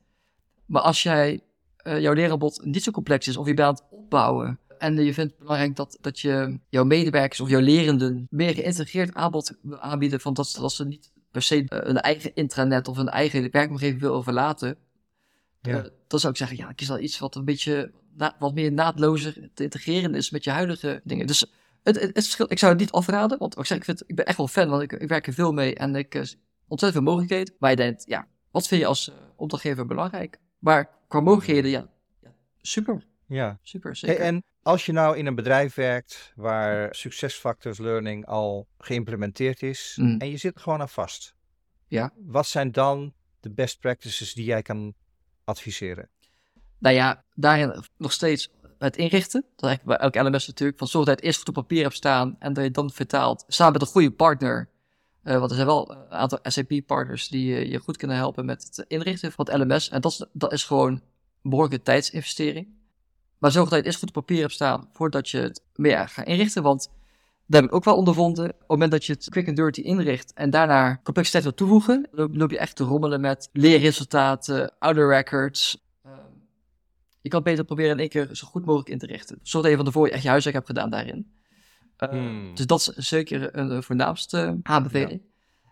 [0.66, 1.42] Maar als jij
[1.84, 5.14] uh, jouw leeraanbod niet zo complex is of je bent aan het opbouwen en je
[5.14, 10.20] vindt het belangrijk dat, dat je jouw medewerkers of jouw lerenden meer geïntegreerd aanbod aanbieden
[10.20, 14.24] van dat, dat ze niet per se een eigen intranet of een eigen werkomgeving willen
[14.24, 14.78] verlaten,
[15.62, 15.90] ja.
[16.08, 17.92] dan zou ik zeggen, ja, kies dan iets wat een beetje
[18.40, 21.28] wat meer naadlozer te integreren is met je huidige dingen.
[21.28, 21.46] Dus
[21.84, 24.26] het, het, het ik zou het niet afraden, want ik, zeg, ik, vind, ik ben
[24.26, 26.22] echt wel fan, want ik, ik werk er veel mee en ik uh,
[26.68, 27.56] ontzettend veel mogelijkheden.
[27.60, 30.40] Maar je denkt, ja, wat vind je als uh, opdrachtgever belangrijk?
[30.60, 31.90] Maar qua mogelijkheden, ja,
[32.22, 33.06] ja super.
[33.26, 33.60] Ja.
[33.62, 34.20] Super, zeker.
[34.20, 40.20] en als je nou in een bedrijf werkt waar succesfactors learning al geïmplementeerd is mm.
[40.20, 41.36] en je zit er gewoon aan vast.
[41.88, 42.14] Ja.
[42.16, 44.94] Wat zijn dan de best practices die jij kan
[45.44, 46.10] adviseren?
[46.80, 49.46] Nou ja, daarin nog steeds het inrichten.
[49.56, 50.78] Dat eigenlijk bij elk LMS natuurlijk.
[50.78, 52.92] Van zorg dat je het eerst goed op papier hebt staan en dat je dan
[52.92, 53.44] vertaalt.
[53.48, 54.70] Samen met een goede partner.
[55.24, 58.64] Uh, want er zijn wel een aantal SAP-partners die uh, je goed kunnen helpen met
[58.64, 59.90] het inrichten van het LMS.
[59.90, 62.68] En dat is, dat is gewoon een behoorlijke tijdsinvestering.
[63.38, 66.10] Maar zorg dat je het eerst goed op papier hebt staan voordat je het meer
[66.10, 66.64] gaat inrichten.
[66.64, 66.90] Want
[67.46, 68.46] daar heb ik ook wel ondervonden.
[68.46, 72.08] Op het moment dat je het quick and dirty inricht en daarna complexiteit wil toevoegen,
[72.12, 75.87] loop je echt te rommelen met leerresultaten, oude records,
[77.28, 79.40] je kan beter proberen in één keer zo goed mogelijk in te richten.
[79.42, 81.32] Zorg dat je van tevoren echt je huiswerk hebt gedaan daarin.
[82.00, 82.56] Uh, hmm.
[82.56, 85.22] Dus dat is zeker een, voornaamste aanbeveling.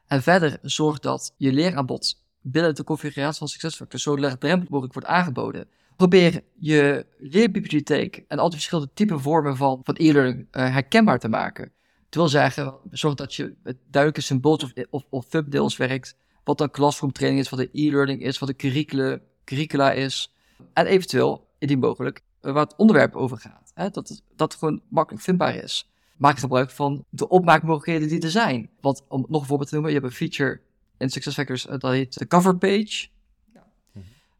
[0.07, 5.09] En verder zorg dat je leeraanbod binnen de configuratie van SuccessFactors zo laagdrempelig mogelijk wordt
[5.09, 5.67] aangeboden.
[5.95, 11.27] Probeer je leerbibliotheek en al die verschillende typen vormen van, van e-learning uh, herkenbaar te
[11.27, 11.71] maken.
[12.09, 16.15] Dat wil zeggen, zorg dat je met duidelijke symbolen of, of, of thumbnails werkt.
[16.43, 20.34] Wat dan classroom training is, wat de e-learning is, wat de curricula, curricula is.
[20.73, 23.71] En eventueel, indien mogelijk, eh, waar het onderwerp over gaat.
[23.73, 23.89] Hè?
[23.89, 25.89] Dat, het, dat het gewoon makkelijk vindbaar is.
[26.17, 28.69] Maak gebruik van de opmaakmogelijkheden die er zijn.
[28.81, 30.61] Want om nog een voorbeeld te noemen, je hebt een feature
[30.97, 33.07] in SuccessFactors, uh, dat heet de cover page.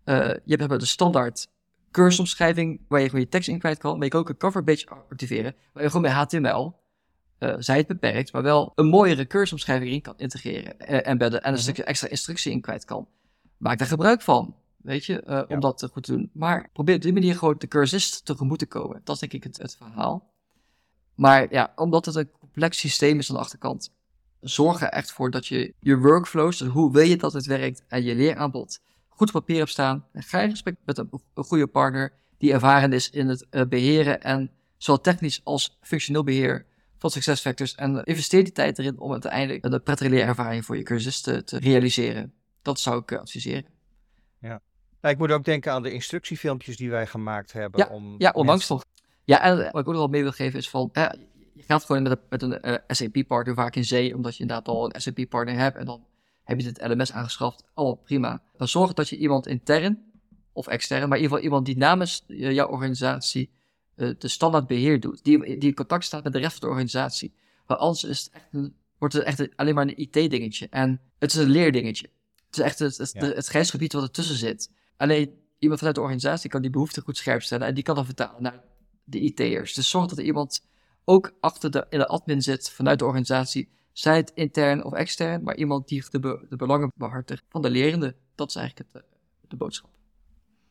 [0.05, 1.47] Uh, je hebt de standaard
[1.91, 3.93] cursomschrijving waar je gewoon je tekst in kwijt kan.
[3.93, 6.75] Maar je kan ook een cover page activeren, waar je gewoon met HTML,
[7.39, 11.47] uh, zij het beperkt, maar wel een mooiere cursomschrijving in kan integreren, uh, embedden en
[11.47, 11.61] een mhm.
[11.61, 13.07] stukje extra instructie in kwijt kan.
[13.57, 16.29] Maak daar gebruik van weet je, uh, om dat goed te doen.
[16.33, 19.01] Maar probeer op die manier gewoon de cursist tegemoet te komen.
[19.03, 20.33] Dat is denk ik het, het verhaal.
[21.15, 23.93] Maar ja, omdat het een complex systeem is aan de achterkant,
[24.39, 27.83] zorg er echt voor dat je je workflows, dus hoe wil je dat het werkt,
[27.87, 28.79] en je leeraanbod
[29.15, 30.05] goed op papier hebt staan.
[30.11, 33.61] En ga in gesprek met een, een, goede partner die ervaren is in het uh,
[33.65, 36.65] beheren en zowel technisch als functioneel beheer
[36.97, 37.75] van succesfactors.
[37.75, 41.57] En investeer die tijd erin om uiteindelijk een prettige leerervaring voor je cursist te, te
[41.57, 42.33] realiseren.
[42.61, 43.74] Dat zou ik uh, adviseren.
[45.01, 45.11] Ja.
[45.11, 47.79] Nou, ik moet ook denken aan de instructiefilmpjes die wij gemaakt hebben.
[47.79, 48.83] Ja, om ja onlangs toch.
[49.23, 50.89] Ja, en wat ik ook nog wel mee wil geven is van,
[51.53, 54.67] je gaat gewoon met een, met een uh, SAP-partner vaak in zee, omdat je inderdaad
[54.67, 56.05] al een SAP-partner hebt en dan
[56.43, 57.63] heb je het LMS aangeschaft.
[57.73, 58.41] Allemaal prima.
[58.57, 60.03] Dan zorg dat je iemand intern
[60.51, 63.49] of extern, maar in ieder geval iemand die namens uh, jouw organisatie
[63.95, 66.67] uh, de standaard beheer doet, die, die in contact staat met de rest van de
[66.67, 67.33] organisatie.
[67.65, 70.67] Want anders is het echt een, wordt het echt alleen maar een IT-dingetje.
[70.69, 72.09] En het is een leerdingetje.
[72.45, 73.25] Het is echt het, het, ja.
[73.25, 74.71] het grijsgebied wat ertussen zit.
[74.97, 78.05] Alleen iemand vanuit de organisatie kan die behoefte goed scherp stellen en die kan dan
[78.05, 78.63] vertalen naar
[79.03, 79.73] de IT'ers.
[79.73, 80.65] Dus zorg dat er iemand
[81.03, 85.43] ook achter de, in de admin zit vanuit de organisatie, zij het intern of extern,
[85.43, 88.15] maar iemand die de, be, de belangen behartigt van de lerende.
[88.35, 89.09] Dat is eigenlijk het, eh,
[89.47, 89.89] de boodschap.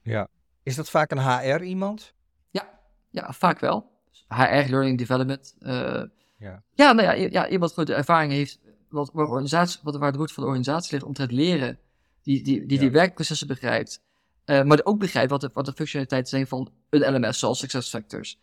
[0.02, 0.28] Ja.
[0.62, 2.14] Is dat vaak een HR iemand?
[2.50, 3.92] Ja, ja vaak wel.
[4.28, 5.54] HR, Learning Development.
[5.60, 6.02] Uh,
[6.38, 6.62] ja.
[6.74, 10.34] Ja, nou ja, ja, iemand goed ervaring heeft wat, waar, organisatie, wat, waar de route
[10.34, 11.78] van de organisatie ligt om te leren,
[12.22, 14.02] die die, die, die werkprocessen begrijpt,
[14.46, 18.40] uh, maar ook begrijpt wat de, wat de functionaliteiten zijn van een LMS, zoals SuccessFactors.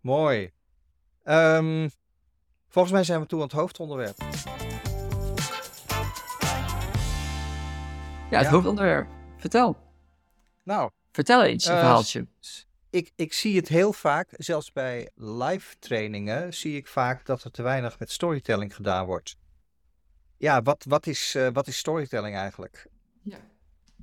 [0.00, 0.50] Mooi.
[1.24, 1.90] Um,
[2.68, 4.16] volgens mij zijn we toe aan het hoofdonderwerp.
[8.30, 8.52] Ja, het ja.
[8.52, 9.08] hoofdonderwerp.
[9.36, 9.76] Vertel.
[10.62, 10.90] Nou.
[11.12, 12.26] Vertel eens een uh, verhaaltje.
[12.90, 17.50] ik, ik zie het heel vaak, zelfs bij live trainingen, zie ik vaak dat er
[17.50, 19.36] te weinig met storytelling gedaan wordt.
[20.36, 22.86] Ja, wat, wat, is, uh, wat is storytelling eigenlijk?
[23.22, 23.38] Ja.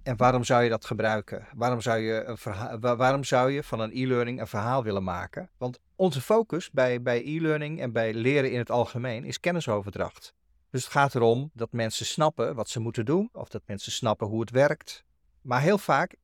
[0.10, 1.48] En waarom zou je dat gebruiken?
[1.56, 5.50] Waarom zou je, een waarom zou je van een e-learning een verhaal willen maken?
[5.58, 10.34] Want onze focus bij, bij e-learning en bij leren in het algemeen is kennisoverdracht.
[10.70, 14.28] Dus het gaat erom dat mensen snappen wat ze moeten doen, of dat mensen snappen
[14.28, 15.04] hoe het werkt.
[15.42, 16.16] Maar heel vaak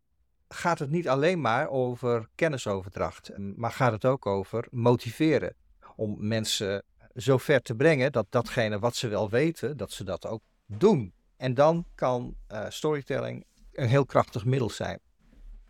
[0.48, 5.56] gaat het niet alleen maar over kennisoverdracht, maar gaat het ook over motiveren.
[5.96, 6.84] Om mensen
[7.16, 11.14] zo ver te brengen dat datgene wat ze wel weten, dat ze dat ook doen.
[11.38, 13.46] En dan kan uh, storytelling
[13.76, 15.00] een heel krachtig middel zijn.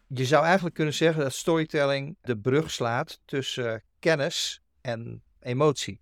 [0.07, 6.01] Je zou eigenlijk kunnen zeggen dat storytelling de brug slaat tussen kennis en emotie.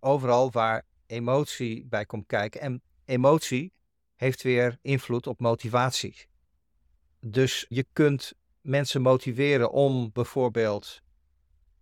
[0.00, 2.60] Overal waar emotie bij komt kijken.
[2.60, 3.72] En emotie
[4.16, 6.26] heeft weer invloed op motivatie.
[7.20, 11.02] Dus je kunt mensen motiveren om bijvoorbeeld,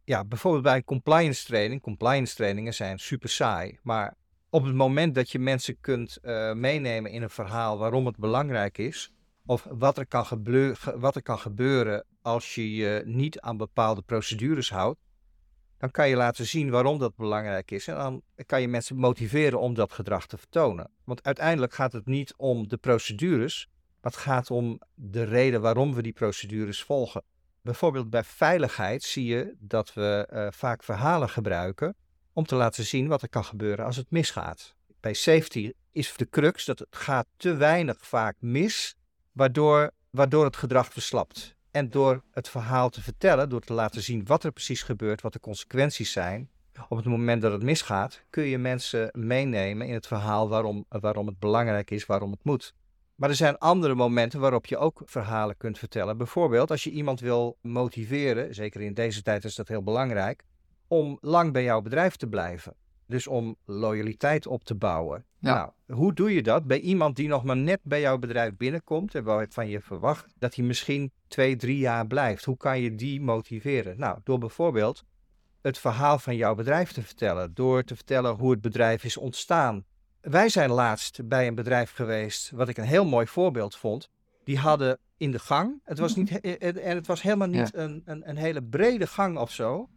[0.05, 1.81] ja, bijvoorbeeld bij compliance training.
[1.81, 4.17] Compliance trainingen zijn super saai, maar
[4.51, 8.79] op het moment dat je mensen kunt uh, meenemen in een verhaal waarom het belangrijk
[8.79, 9.13] is,
[9.47, 14.03] of wat er, kan gebeuren, wat er kan gebeuren als je je niet aan bepaalde
[14.03, 15.01] procedures houdt,
[15.79, 17.89] dan kan je laten zien waarom dat belangrijk is.
[17.89, 20.91] En dan kan je mensen motiveren om dat gedrag te vertonen.
[21.05, 23.69] Want uiteindelijk gaat het niet om de procedures,
[24.01, 27.23] maar het gaat om de reden waarom we die procedures volgen.
[27.63, 31.97] Bijvoorbeeld bij veiligheid zie je dat we uh, vaak verhalen gebruiken
[32.33, 34.75] om te laten zien wat er kan gebeuren als het misgaat.
[35.01, 38.97] Bij safety is de crux dat het gaat te weinig vaak mis,
[39.35, 41.55] waardoor, waardoor het gedrag verslapt.
[41.71, 45.33] En door het verhaal te vertellen, door te laten zien wat er precies gebeurt, wat
[45.33, 46.51] de consequenties zijn,
[46.89, 51.27] op het moment dat het misgaat, kun je mensen meenemen in het verhaal waarom, waarom
[51.27, 52.75] het belangrijk is, waarom het moet.
[53.15, 56.17] Maar er zijn andere momenten waarop je ook verhalen kunt vertellen.
[56.17, 60.45] Bijvoorbeeld als je iemand wil motiveren, zeker in deze tijd is dat heel belangrijk,
[60.89, 62.75] om lang bij jouw bedrijf te blijven.
[63.07, 65.25] Dus om loyaliteit op te bouwen.
[65.39, 65.55] Ja.
[65.55, 69.15] Nou, hoe doe je dat bij iemand die nog maar net bij jouw bedrijf binnenkomt
[69.15, 72.45] en waarvan je verwacht dat hij misschien twee, drie jaar blijft?
[72.45, 73.99] Hoe kan je die motiveren?
[73.99, 75.05] Nou, door bijvoorbeeld
[75.63, 79.85] het verhaal van jouw bedrijf te vertellen, door te vertellen hoe het bedrijf is ontstaan.
[80.21, 84.11] Wij zijn laatst bij een bedrijf geweest, wat ik een heel mooi voorbeeld vond.
[84.45, 88.29] Die hadden in de gang, het was, niet, en het was helemaal niet een, een,
[88.29, 89.89] een hele brede gang of zo,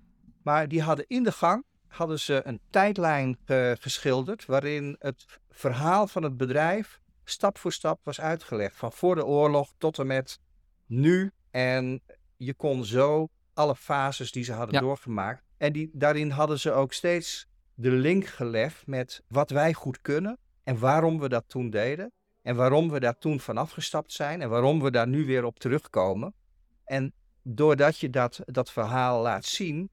[0.43, 6.07] maar die hadden in de gang hadden ze een tijdlijn uh, geschilderd waarin het verhaal
[6.07, 8.75] van het bedrijf stap voor stap was uitgelegd.
[8.75, 10.39] Van voor de oorlog tot en met
[10.85, 11.31] nu.
[11.51, 12.01] En
[12.37, 15.43] je kon zo alle fases die ze hadden doorgemaakt.
[15.57, 20.37] En die, daarin hadden ze ook steeds de link gelegd met wat wij goed kunnen
[20.63, 22.11] en waarom we dat toen deden.
[22.41, 25.59] En waarom we daar toen vanaf gestapt zijn en waarom we daar nu weer op
[25.59, 26.33] terugkomen.
[26.83, 29.89] En doordat je dat, dat verhaal laat zien,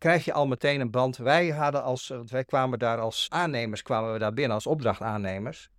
[0.00, 1.16] krijg je al meteen een band.
[1.16, 5.70] Wij hadden als, wij kwamen daar als aannemers, kwamen we daar binnen als opdrachtaannemers.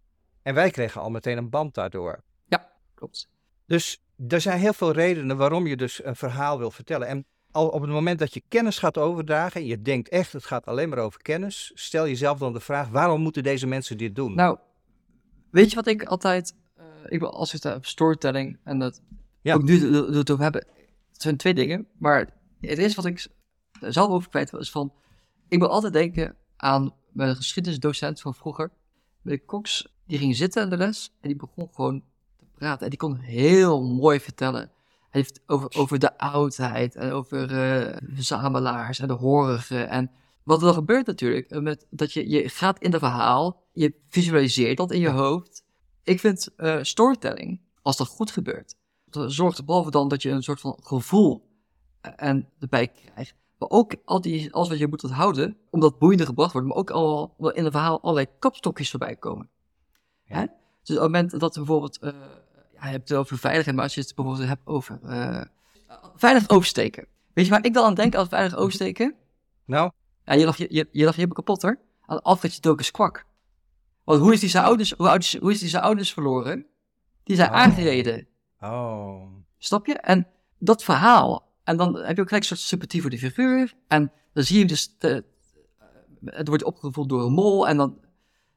[0.41, 2.23] En wij kregen al meteen een band daardoor.
[2.45, 3.29] Ja, klopt.
[3.65, 7.07] Dus er zijn heel veel redenen waarom je dus een verhaal wil vertellen.
[7.07, 10.45] En al op het moment dat je kennis gaat overdragen en je denkt echt het
[10.45, 14.15] gaat alleen maar over kennis, stel jezelf dan de vraag waarom moeten deze mensen dit
[14.15, 14.35] doen?
[14.35, 14.57] Nou,
[15.51, 19.01] weet je wat ik altijd, uh, ik wil als we het hebben storytelling en dat
[19.41, 19.53] ja.
[19.53, 20.67] ook nu het over hebben,
[21.11, 22.29] het zijn twee dingen, maar
[22.59, 23.27] het is wat ik
[23.87, 24.93] zelf over kwijt was van,
[25.47, 28.71] ik moet altijd denken aan mijn geschiedenisdocent van vroeger,
[29.21, 32.03] meneer Cox, die ging zitten in de les en die begon gewoon
[32.37, 32.83] te praten.
[32.83, 34.71] En die kon heel mooi vertellen.
[35.09, 39.89] Hij heeft over, over de oudheid en over uh, verzamelaars en de horigen.
[39.89, 40.11] En
[40.43, 44.77] wat er gebeurt natuurlijk, eh, met, dat je, je gaat in het verhaal, je visualiseert
[44.77, 45.63] dat in je hoofd.
[46.03, 50.29] Ik vind uh, storytelling, als dat goed gebeurt, dat zorgt er behalve dan dat je
[50.29, 51.49] een soort van gevoel
[52.01, 56.53] en erbij krijgt, maar ook al die, alles wat je moet onthouden, omdat boeiende gebracht
[56.53, 59.49] wordt, maar ook al in het verhaal allerlei kapstokjes voorbij komen.
[60.23, 60.45] Hè?
[60.83, 62.11] Dus op het moment dat bijvoorbeeld, uh,
[62.73, 65.41] ja, je hebt het over veiligheid, maar als je het bijvoorbeeld hebt over uh,
[66.15, 67.07] veilig oversteken.
[67.33, 69.15] Weet je waar ik dan aan denk als veilig oversteken?
[69.65, 69.91] Nou?
[70.25, 71.79] Ja, je lag je, je, je, je kapot hoor.
[72.05, 73.25] Aan Alfredje Dokus kwak.
[74.03, 76.65] Want hoe is die zijn ouders, hoe, ouders, hoe is die zijn ouders verloren?
[77.23, 77.55] Die zijn oh.
[77.55, 78.27] aangereden.
[78.59, 79.23] Oh.
[79.57, 79.93] Snap je?
[79.93, 80.27] En
[80.59, 83.73] dat verhaal, en dan heb je ook gelijk een soort sympathie voor de figuur.
[83.87, 85.23] En dan zie je dus, te,
[86.25, 87.67] het wordt opgevoed door een mol.
[87.67, 87.97] En dan,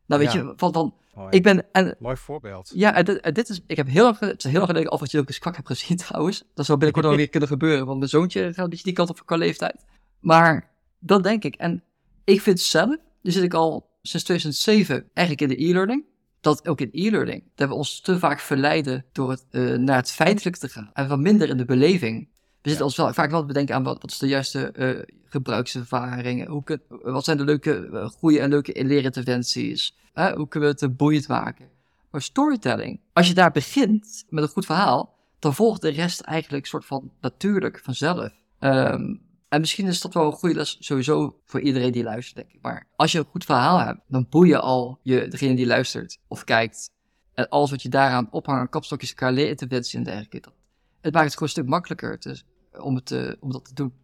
[0.06, 0.94] nou weet je, van dan,
[1.30, 1.72] ik ben...
[1.72, 2.70] En, Mooi voorbeeld.
[2.74, 5.10] Ja, en dit, dit, is, ik heb heel erg, het is heel erg geleden Alfred
[5.10, 6.44] Jokers kwak heb gezien trouwens.
[6.54, 9.10] Dat zou binnenkort nog weer kunnen gebeuren, want mijn zoontje gaat een beetje die kant
[9.10, 9.84] op qua leeftijd.
[10.20, 11.54] Maar dat denk ik.
[11.54, 11.82] En
[12.24, 16.04] ik vind zelf, nu zit ik al sinds 2007 eigenlijk in de e-learning
[16.44, 20.10] dat ook in e-learning, dat we ons te vaak verleiden door het, uh, naar het
[20.10, 22.28] feitelijk te gaan en wat minder in de beleving.
[22.64, 25.02] We zitten ons wel, vaak wel te bedenken aan wat, wat is de juiste eh,
[25.24, 30.74] gebruikservaring, hoe kun, wat zijn de leuke, uh, goede en leuke leerinterventies, uh, hoe kunnen
[30.74, 31.68] we het boeiend maken.
[32.10, 36.66] Maar storytelling, als je daar begint met een goed verhaal, dan volgt de rest eigenlijk
[36.66, 38.32] soort van natuurlijk vanzelf.
[38.60, 42.52] Um, en misschien is dat wel een goede les sowieso voor iedereen die luistert, denk
[42.52, 42.62] ik.
[42.62, 46.18] Maar als je een goed verhaal hebt, dan boei je al je, degene die luistert
[46.28, 46.90] of kijkt.
[47.34, 50.40] En alles wat je daaraan ophangt, kapstokjes, KLE-interventie en dergelijke.
[50.40, 50.52] Dat,
[51.00, 52.42] het maakt het gewoon een stuk makkelijker te,
[52.78, 53.94] om, het, uh, om dat te doen.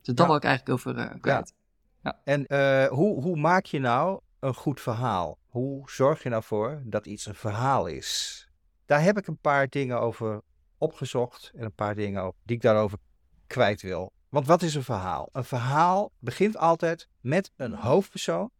[0.00, 1.54] Dus dat wil ik eigenlijk over uh, kwijt.
[2.02, 2.20] Ja.
[2.24, 5.38] En uh, hoe, hoe maak je nou een goed verhaal?
[5.48, 8.48] Hoe zorg je nou voor dat iets een verhaal is?
[8.86, 10.42] Daar heb ik een paar dingen over
[10.78, 12.98] opgezocht en een paar dingen die ik daarover
[13.46, 14.12] kwijt wil.
[14.28, 15.28] Want wat is een verhaal?
[15.32, 18.50] Een verhaal begint altijd met een hoofdpersoon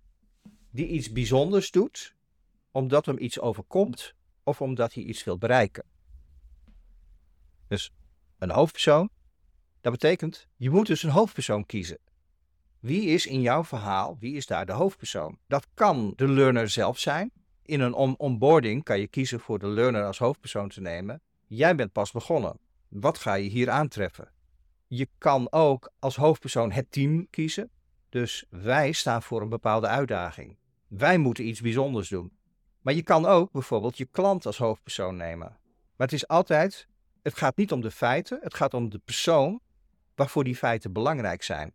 [0.71, 2.15] die iets bijzonders doet,
[2.71, 5.85] omdat hem iets overkomt of omdat hij iets wil bereiken.
[7.69, 7.93] Dus
[8.39, 9.11] een hoofdpersoon,
[9.81, 11.99] dat betekent, je moet dus een hoofdpersoon kiezen.
[12.81, 15.39] Wie is in jouw verhaal, wie is daar de hoofdpersoon?
[15.47, 17.33] Dat kan de learner zelf zijn.
[17.63, 21.23] In een on onboarding kan je kiezen voor de learner als hoofdpersoon te nemen.
[21.47, 22.59] Jij bent pas begonnen.
[22.89, 24.33] Wat ga je hier aantreffen?
[24.87, 27.71] Je kan ook als hoofdpersoon het team kiezen.
[28.09, 30.57] Dus wij staan voor een bepaalde uitdaging.
[30.89, 32.33] Wij moeten iets bijzonders doen.
[32.81, 35.59] Maar je kan ook bijvoorbeeld je klant als hoofdpersoon nemen.
[35.97, 36.89] Maar het is altijd,
[37.23, 39.61] het gaat niet om de feiten, het gaat om de persoon
[40.21, 41.73] waarvoor die feiten belangrijk zijn.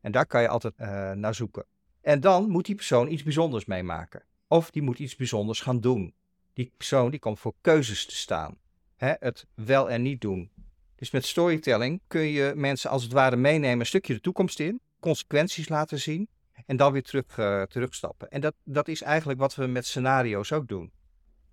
[0.00, 1.64] En daar kan je altijd uh, naar zoeken.
[2.00, 4.22] En dan moet die persoon iets bijzonders meemaken.
[4.48, 6.14] Of die moet iets bijzonders gaan doen.
[6.52, 8.58] Die persoon die komt voor keuzes te staan.
[8.96, 10.50] Hè, het wel en niet doen.
[10.94, 14.80] Dus met storytelling kun je mensen als het ware meenemen een stukje de toekomst in,
[15.00, 16.28] consequenties laten zien
[16.66, 18.30] en dan weer terug, uh, terugstappen.
[18.30, 20.92] En dat, dat is eigenlijk wat we met scenario's ook doen.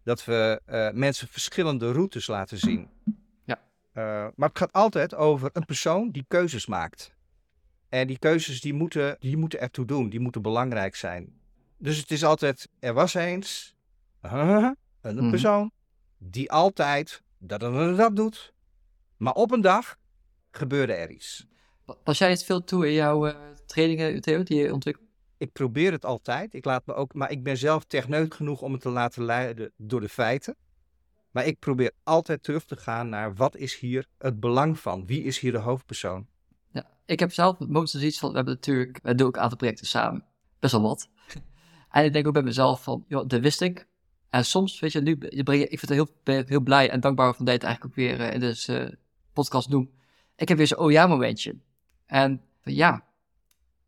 [0.04, 2.89] Dat we uh, mensen verschillende routes laten zien.
[3.98, 4.04] Uh,
[4.36, 7.16] maar het gaat altijd over een persoon die keuzes maakt.
[7.90, 11.40] En die keuzes die moeten, die moeten ertoe doen, die moeten belangrijk zijn.
[11.78, 13.76] Dus het is altijd, er was eens
[14.22, 15.30] een mm.
[15.30, 15.72] persoon
[16.18, 18.54] die altijd dat en dat doet.
[19.18, 19.98] Maar op een dag
[20.52, 21.48] gebeurde er iets.
[22.04, 25.08] Pas jij het veel toe in jouw uh, trainingen, Theo, die je ontwikkelt?
[25.38, 26.54] Ik probeer het altijd.
[26.54, 29.72] Ik laat me ook, maar ik ben zelf techneut genoeg om het te laten leiden
[29.78, 30.56] door de feiten.
[31.32, 35.06] Maar ik probeer altijd terug te gaan naar wat is hier het belang van?
[35.06, 36.28] Wie is hier de hoofdpersoon?
[36.72, 39.58] Ja, ik heb zelf momenteel iets van, we hebben natuurlijk, we doen ook een aantal
[39.58, 40.26] projecten samen.
[40.60, 41.10] Best wel wat.
[41.92, 43.88] en ik denk ook bij mezelf van, joh, dat wist ik.
[44.30, 47.36] En soms, weet je, nu breng je, ik vind het heel, heel blij en dankbaar
[47.36, 48.96] van dit eigenlijk ook weer uh, in deze uh,
[49.34, 49.92] podcast doen.
[50.36, 51.56] Ik heb weer zo'n oh ja momentje.
[52.06, 53.06] En ja,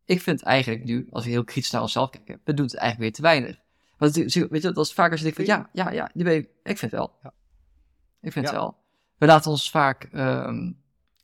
[0.05, 3.01] ik vind eigenlijk nu, als we heel kritisch naar onszelf kijken, we doen het eigenlijk
[3.01, 3.61] weer te weinig.
[3.99, 6.37] Want weet je, dat is vaak als je denkt van ja, ja, ja, die ben
[6.63, 7.17] ik vind het wel.
[7.23, 7.33] Ja.
[8.21, 8.51] Ik vind ja.
[8.51, 8.77] het wel.
[9.17, 10.81] We laten ons vaak um,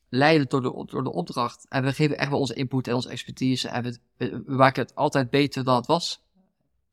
[0.10, 1.66] leiden door de, door de opdracht.
[1.70, 3.70] En we geven echt wel onze input en onze expertise.
[3.70, 6.24] En we, we, we maken het altijd beter dan het was.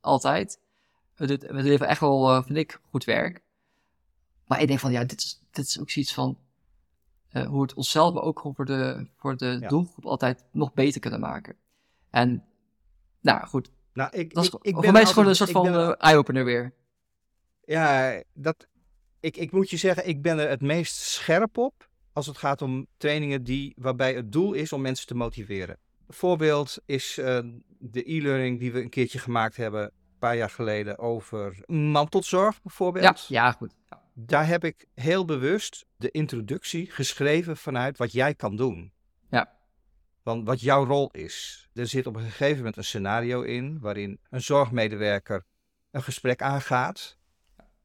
[0.01, 0.61] Altijd.
[1.17, 3.43] We, doen, we leveren echt wel, uh, vind ik, goed werk.
[4.47, 6.39] Maar ik denk van ja, dit is, dit is ook zoiets van
[7.33, 9.69] uh, hoe het onszelf, maar ook gewoon voor de, voor de ja.
[9.69, 11.57] doelgroep altijd nog beter kunnen maken.
[12.11, 12.45] En,
[13.21, 13.71] nou goed.
[13.93, 15.75] Nou, ik, dat is, ik, ik voor mij is het gewoon een soort van ben,
[15.75, 16.73] uh, eye-opener weer.
[17.65, 18.67] Ja, dat,
[19.21, 22.63] ik, ik moet je zeggen, ik ben er het meest scherp op als het gaat
[22.63, 25.79] om trainingen die, waarbij het doel is om mensen te motiveren.
[26.07, 27.39] Een voorbeeld is uh,
[27.79, 33.27] de e-learning die we een keertje gemaakt hebben, een paar jaar geleden, over mantelzorg bijvoorbeeld.
[33.29, 33.75] Ja, ja goed.
[33.91, 34.03] Ja.
[34.15, 38.93] Daar heb ik heel bewust de introductie geschreven vanuit wat jij kan doen.
[40.23, 41.69] Van wat jouw rol is.
[41.75, 45.45] Er zit op een gegeven moment een scenario in waarin een zorgmedewerker
[45.91, 47.19] een gesprek aangaat.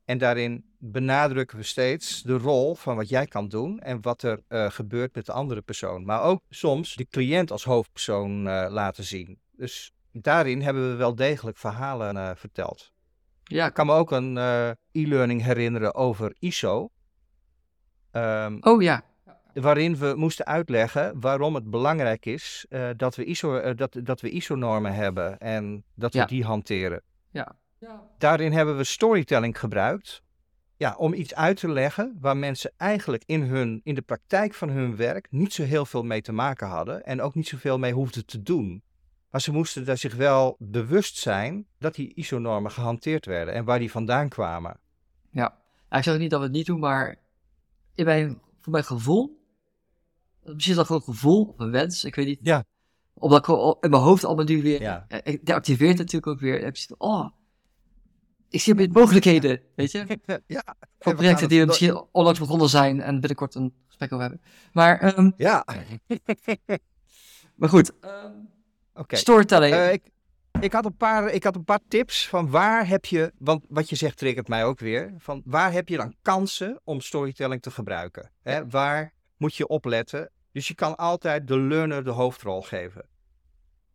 [0.05, 4.43] En daarin benadrukken we steeds de rol van wat jij kan doen en wat er
[4.49, 6.05] uh, gebeurt met de andere persoon.
[6.05, 9.39] Maar ook soms de cliënt als hoofdpersoon uh, laten zien.
[9.51, 12.91] Dus daarin hebben we wel degelijk verhalen uh, verteld.
[13.43, 13.67] Ja.
[13.67, 14.37] Ik kan me ook een
[14.91, 16.89] e-learning herinneren over ISO.
[18.11, 19.03] Um, oh ja.
[19.61, 24.21] Waarin we moesten uitleggen waarom het belangrijk is uh, dat we ISO, uh, dat, dat
[24.21, 26.25] we ISO-normen hebben en dat we Ja.
[26.25, 27.01] die hanteren.
[27.31, 27.55] Ja.
[27.79, 28.03] ja.
[28.17, 30.21] Daarin hebben we storytelling gebruikt
[30.77, 34.69] ja, om iets uit te leggen waar mensen eigenlijk in, hun, in de praktijk van
[34.69, 37.93] hun werk niet zo heel veel mee te maken hadden en ook niet zoveel mee
[37.93, 38.83] hoefden te doen.
[39.29, 43.79] Maar ze moesten daar zich wel bewust zijn dat die ISO-normen gehanteerd werden en waar
[43.79, 44.79] die vandaan kwamen.
[45.31, 45.57] Ja.
[45.89, 47.15] Ik zeg niet dat we het niet doen, maar
[47.95, 49.36] in mijn, voor mijn gevoel,
[50.53, 52.39] misschien is dat gewoon een gevoel of een wens, ik weet niet.
[52.41, 52.63] Ja.
[53.13, 55.05] Omdat ik gewoon in mijn hoofd allemaal nu weer, Ja.
[55.07, 56.71] eh, ik deactiveert natuurlijk ook weer.
[56.73, 57.29] Van, oh,
[58.49, 60.19] ik zie een mogelijkheden, weet je?
[60.47, 60.63] ja.
[60.99, 64.41] Voor projecten die we misschien onlangs begonnen zijn en binnenkort een gesprek over hebben.
[64.73, 65.65] Maar, um, ja.
[67.55, 68.49] maar goed, um,
[68.93, 69.19] okay.
[69.19, 69.75] storytelling.
[69.75, 70.11] Uh, ik,
[70.59, 73.89] ik, had een paar, ik had een paar tips van waar heb je, want wat
[73.89, 77.71] je zegt triggert mij ook weer, van waar heb je dan kansen om storytelling te
[77.71, 78.31] gebruiken?
[78.41, 78.67] Hè?
[78.67, 80.31] Waar moet je opletten?
[80.57, 83.05] Dus je kan altijd de learner de hoofdrol geven.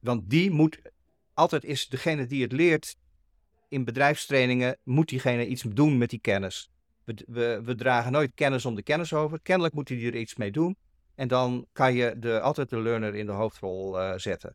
[0.01, 0.81] Want die moet,
[1.35, 2.97] altijd is degene die het leert
[3.69, 6.71] in bedrijfstrainingen, moet diegene iets doen met die kennis.
[7.05, 9.41] We, we, we dragen nooit kennis om de kennis over.
[9.41, 10.77] Kennelijk moet hij er iets mee doen.
[11.15, 14.55] En dan kan je de, altijd de learner in de hoofdrol uh, zetten.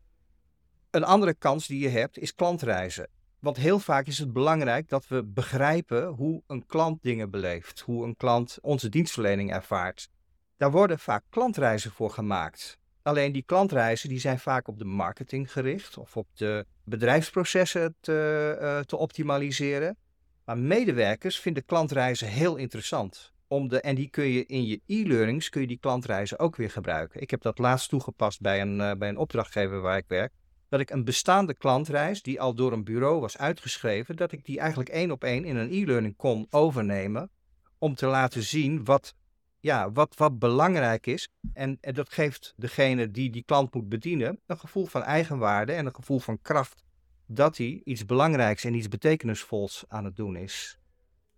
[0.89, 3.09] Een andere kans die je hebt is klantreizen.
[3.39, 8.05] Want heel vaak is het belangrijk dat we begrijpen hoe een klant dingen beleeft, hoe
[8.05, 10.09] een klant onze dienstverlening ervaart.
[10.57, 12.77] Daar worden vaak klantreizen voor gemaakt.
[13.01, 18.57] Alleen die klantreizen die zijn vaak op de marketing gericht of op de bedrijfsprocessen te,
[18.61, 19.97] uh, te optimaliseren.
[20.45, 23.33] Maar medewerkers vinden klantreizen heel interessant.
[23.47, 26.71] Om de, en die kun je in je e-learnings kun je die klantreizen ook weer
[26.71, 27.21] gebruiken.
[27.21, 30.31] Ik heb dat laatst toegepast bij een, uh, bij een opdrachtgever waar ik werk
[30.69, 34.59] dat ik een bestaande klantreis, die al door een bureau was uitgeschreven, dat ik die
[34.59, 37.29] eigenlijk één op één in een e-learning kon overnemen.
[37.77, 39.13] Om te laten zien wat,
[39.59, 41.29] ja, wat, wat belangrijk is.
[41.53, 45.85] En, en dat geeft degene die die klant moet bedienen een gevoel van eigenwaarde en
[45.85, 46.83] een gevoel van kracht.
[47.25, 50.79] Dat hij iets belangrijks en iets betekenisvols aan het doen is.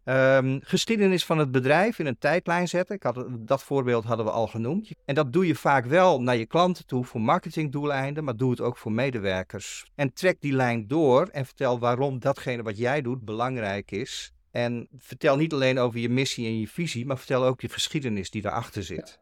[0.04, 2.96] Um, geschiedenis van het bedrijf in een tijdlijn zetten.
[2.96, 4.92] Ik had, dat voorbeeld hadden we al genoemd.
[5.06, 8.62] En dat doe je vaak wel naar je klanten toe voor marketingdoeleinden, maar doe het
[8.62, 9.92] ook voor medewerkers.
[9.96, 14.34] En trek die lijn door en vertel waarom datgene wat jij doet belangrijk is.
[14.52, 18.30] En vertel niet alleen over je missie en je visie, maar vertel ook je geschiedenis
[18.30, 19.20] die daarachter zit.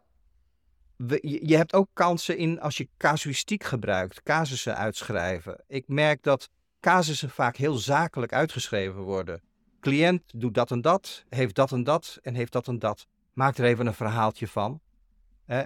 [0.96, 5.64] We, je hebt ook kansen in als je casuïstiek gebruikt, casussen uitschrijven.
[5.68, 6.50] Ik merk dat
[6.80, 9.42] casussen vaak heel zakelijk uitgeschreven worden
[9.88, 13.08] cliënt doet dat en dat, heeft dat en dat en heeft dat en dat.
[13.34, 14.82] Maak er even een verhaaltje van.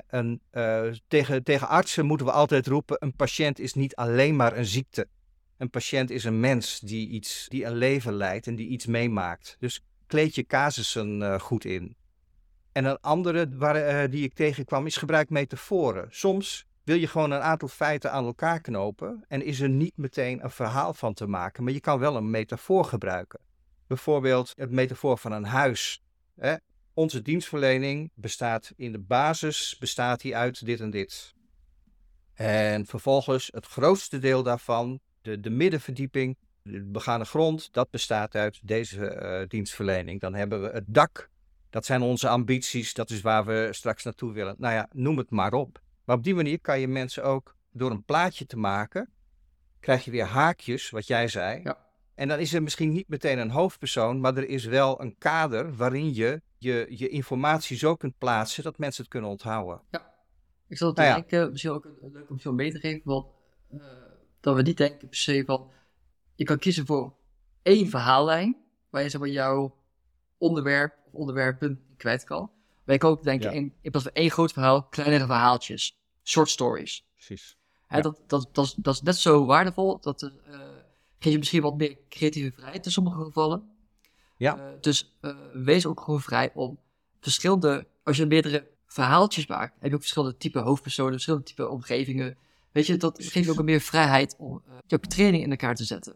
[0.07, 4.57] en, uh, tegen, tegen artsen moeten we altijd roepen: een patiënt is niet alleen maar
[4.57, 5.07] een ziekte.
[5.61, 9.55] Een patiënt is een mens die, iets, die een leven leidt en die iets meemaakt.
[9.59, 11.95] Dus kleed je casussen uh, goed in.
[12.71, 16.07] En een andere waar, uh, die ik tegenkwam is gebruik metaforen.
[16.09, 20.43] Soms wil je gewoon een aantal feiten aan elkaar knopen en is er niet meteen
[20.43, 23.39] een verhaal van te maken, maar je kan wel een metafoor gebruiken.
[23.87, 26.03] Bijvoorbeeld het metafoor van een huis.
[26.35, 26.55] Hè?
[26.93, 31.33] Onze dienstverlening bestaat in de basis bestaat die uit dit en dit.
[32.33, 38.59] En vervolgens het grootste deel daarvan, de, de middenverdieping, de begane grond, dat bestaat uit
[38.63, 40.19] deze uh, dienstverlening.
[40.19, 41.29] Dan hebben we het dak,
[41.69, 44.55] dat zijn onze ambities, dat is waar we straks naartoe willen.
[44.57, 45.81] Nou ja, noem het maar op.
[46.05, 49.09] Maar op die manier kan je mensen ook door een plaatje te maken,
[49.79, 51.61] krijg je weer haakjes, wat jij zei.
[51.63, 51.89] Ja
[52.21, 55.75] en dan is er misschien niet meteen een hoofdpersoon, maar er is wel een kader
[55.75, 59.81] waarin je je, je informatie zo kunt plaatsen dat mensen het kunnen onthouden.
[59.91, 60.13] Ja,
[60.67, 63.25] ik zal het nou denken, misschien ook leuk om zo mee te geven, want
[63.73, 63.81] uh,
[64.41, 65.69] dat we niet denken per se van,
[66.35, 67.13] je kan kiezen voor
[67.61, 68.57] één verhaallijn,
[68.89, 69.75] waar je zeg maar jouw
[70.37, 72.51] onderwerp of onderwerpen kwijt kan.
[72.83, 76.49] Maar je kan ook denken, in, in plaats van één groot verhaal, kleinere verhaaltjes, short
[76.49, 77.05] stories.
[77.15, 77.57] Precies.
[77.87, 78.01] Hè, ja.
[78.01, 80.21] dat, dat, dat, dat, is net zo waardevol dat...
[80.21, 80.59] Uh,
[81.21, 83.69] geef je misschien wat meer creatieve vrijheid in sommige gevallen.
[84.37, 84.57] Ja.
[84.57, 86.79] Uh, dus uh, wees ook gewoon vrij om
[87.19, 92.37] verschillende, als je meerdere verhaaltjes maakt, heb je ook verschillende type hoofdpersonen, verschillende type omgevingen.
[92.71, 95.75] Weet je, dat geeft je ook een meer vrijheid om uh, je training in elkaar
[95.75, 96.15] te zetten.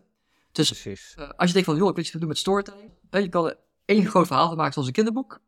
[0.51, 0.87] Dus
[1.35, 4.05] als je denkt van, joh, ik wil iets doen met storytelling, je kan er één
[4.05, 5.41] groot verhaal van maken zoals een kinderboek,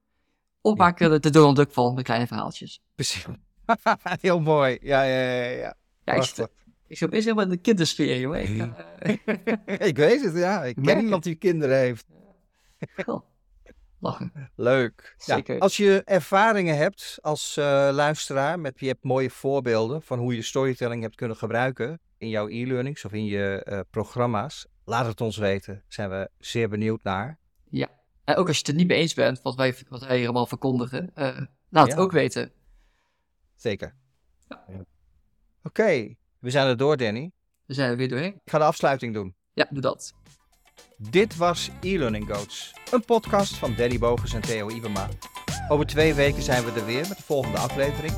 [0.61, 2.81] of maak er de Donald Duck van met kleine verhaaltjes.
[2.95, 3.25] Precies.
[4.21, 4.77] Heel mooi.
[4.81, 5.75] Ja, ja, ja, ja.
[6.03, 6.49] ja ik, zit,
[6.87, 8.41] ik zit opeens helemaal in de kindersfeer, jongen.
[8.41, 9.21] Ik,
[9.89, 10.63] ik weet het, ja.
[10.63, 12.05] Ik ken iemand die kinderen heeft.
[13.05, 13.21] Goh.
[13.99, 14.51] Lachen.
[14.55, 15.15] Leuk.
[15.17, 15.53] Zeker.
[15.53, 20.35] Ja, als je ervaringen hebt als uh, luisteraar, met je hebt mooie voorbeelden van hoe
[20.35, 25.21] je storytelling hebt kunnen gebruiken in jouw e-learnings of in je uh, programma's, laat het
[25.21, 25.73] ons weten.
[25.73, 27.39] Daar zijn we zeer benieuwd naar.
[27.69, 27.87] Ja.
[28.23, 30.25] En ook als je het er niet mee eens bent, wat wij, wat wij hier
[30.25, 31.93] allemaal verkondigen, laat ja.
[31.93, 32.51] het ook weten.
[33.55, 33.95] Zeker.
[34.47, 34.63] Ja.
[34.67, 34.85] Oké.
[35.63, 36.17] Okay.
[36.39, 37.31] We zijn er door, Danny.
[37.65, 38.33] We zijn er weer doorheen.
[38.33, 39.35] Ik ga de afsluiting doen.
[39.53, 40.13] Ja, doe dat.
[40.97, 45.09] Dit was e-learning Goats, een podcast van Danny Bogus en Theo Ibema.
[45.69, 48.13] Over twee weken zijn we er weer met de volgende aflevering.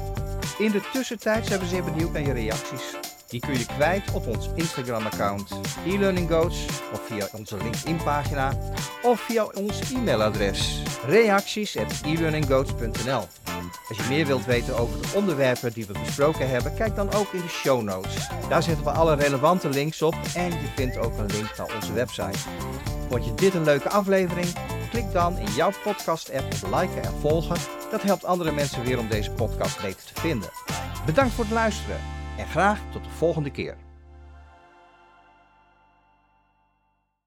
[0.58, 3.09] In de tussentijd zijn we zeer benieuwd naar je reacties.
[3.30, 5.52] Die kun je kwijt op ons Instagram-account
[5.86, 8.54] e-learning of via onze LinkedIn-pagina
[9.02, 13.28] of via ons e-mailadres reacties@elearninggoats.nl.
[13.88, 17.34] Als je meer wilt weten over de onderwerpen die we besproken hebben, kijk dan ook
[17.34, 18.28] in de show notes.
[18.50, 21.94] Daar zetten we alle relevante links op en je vindt ook een link naar onze
[21.94, 22.40] website.
[23.10, 24.48] Vond je dit een leuke aflevering?
[24.90, 27.58] Klik dan in jouw podcast-app op liken en volgen.
[27.92, 30.50] Dat helpt andere mensen weer om deze podcast beter te vinden.
[31.06, 33.76] Bedankt voor het luisteren en graag tot de volgende keer.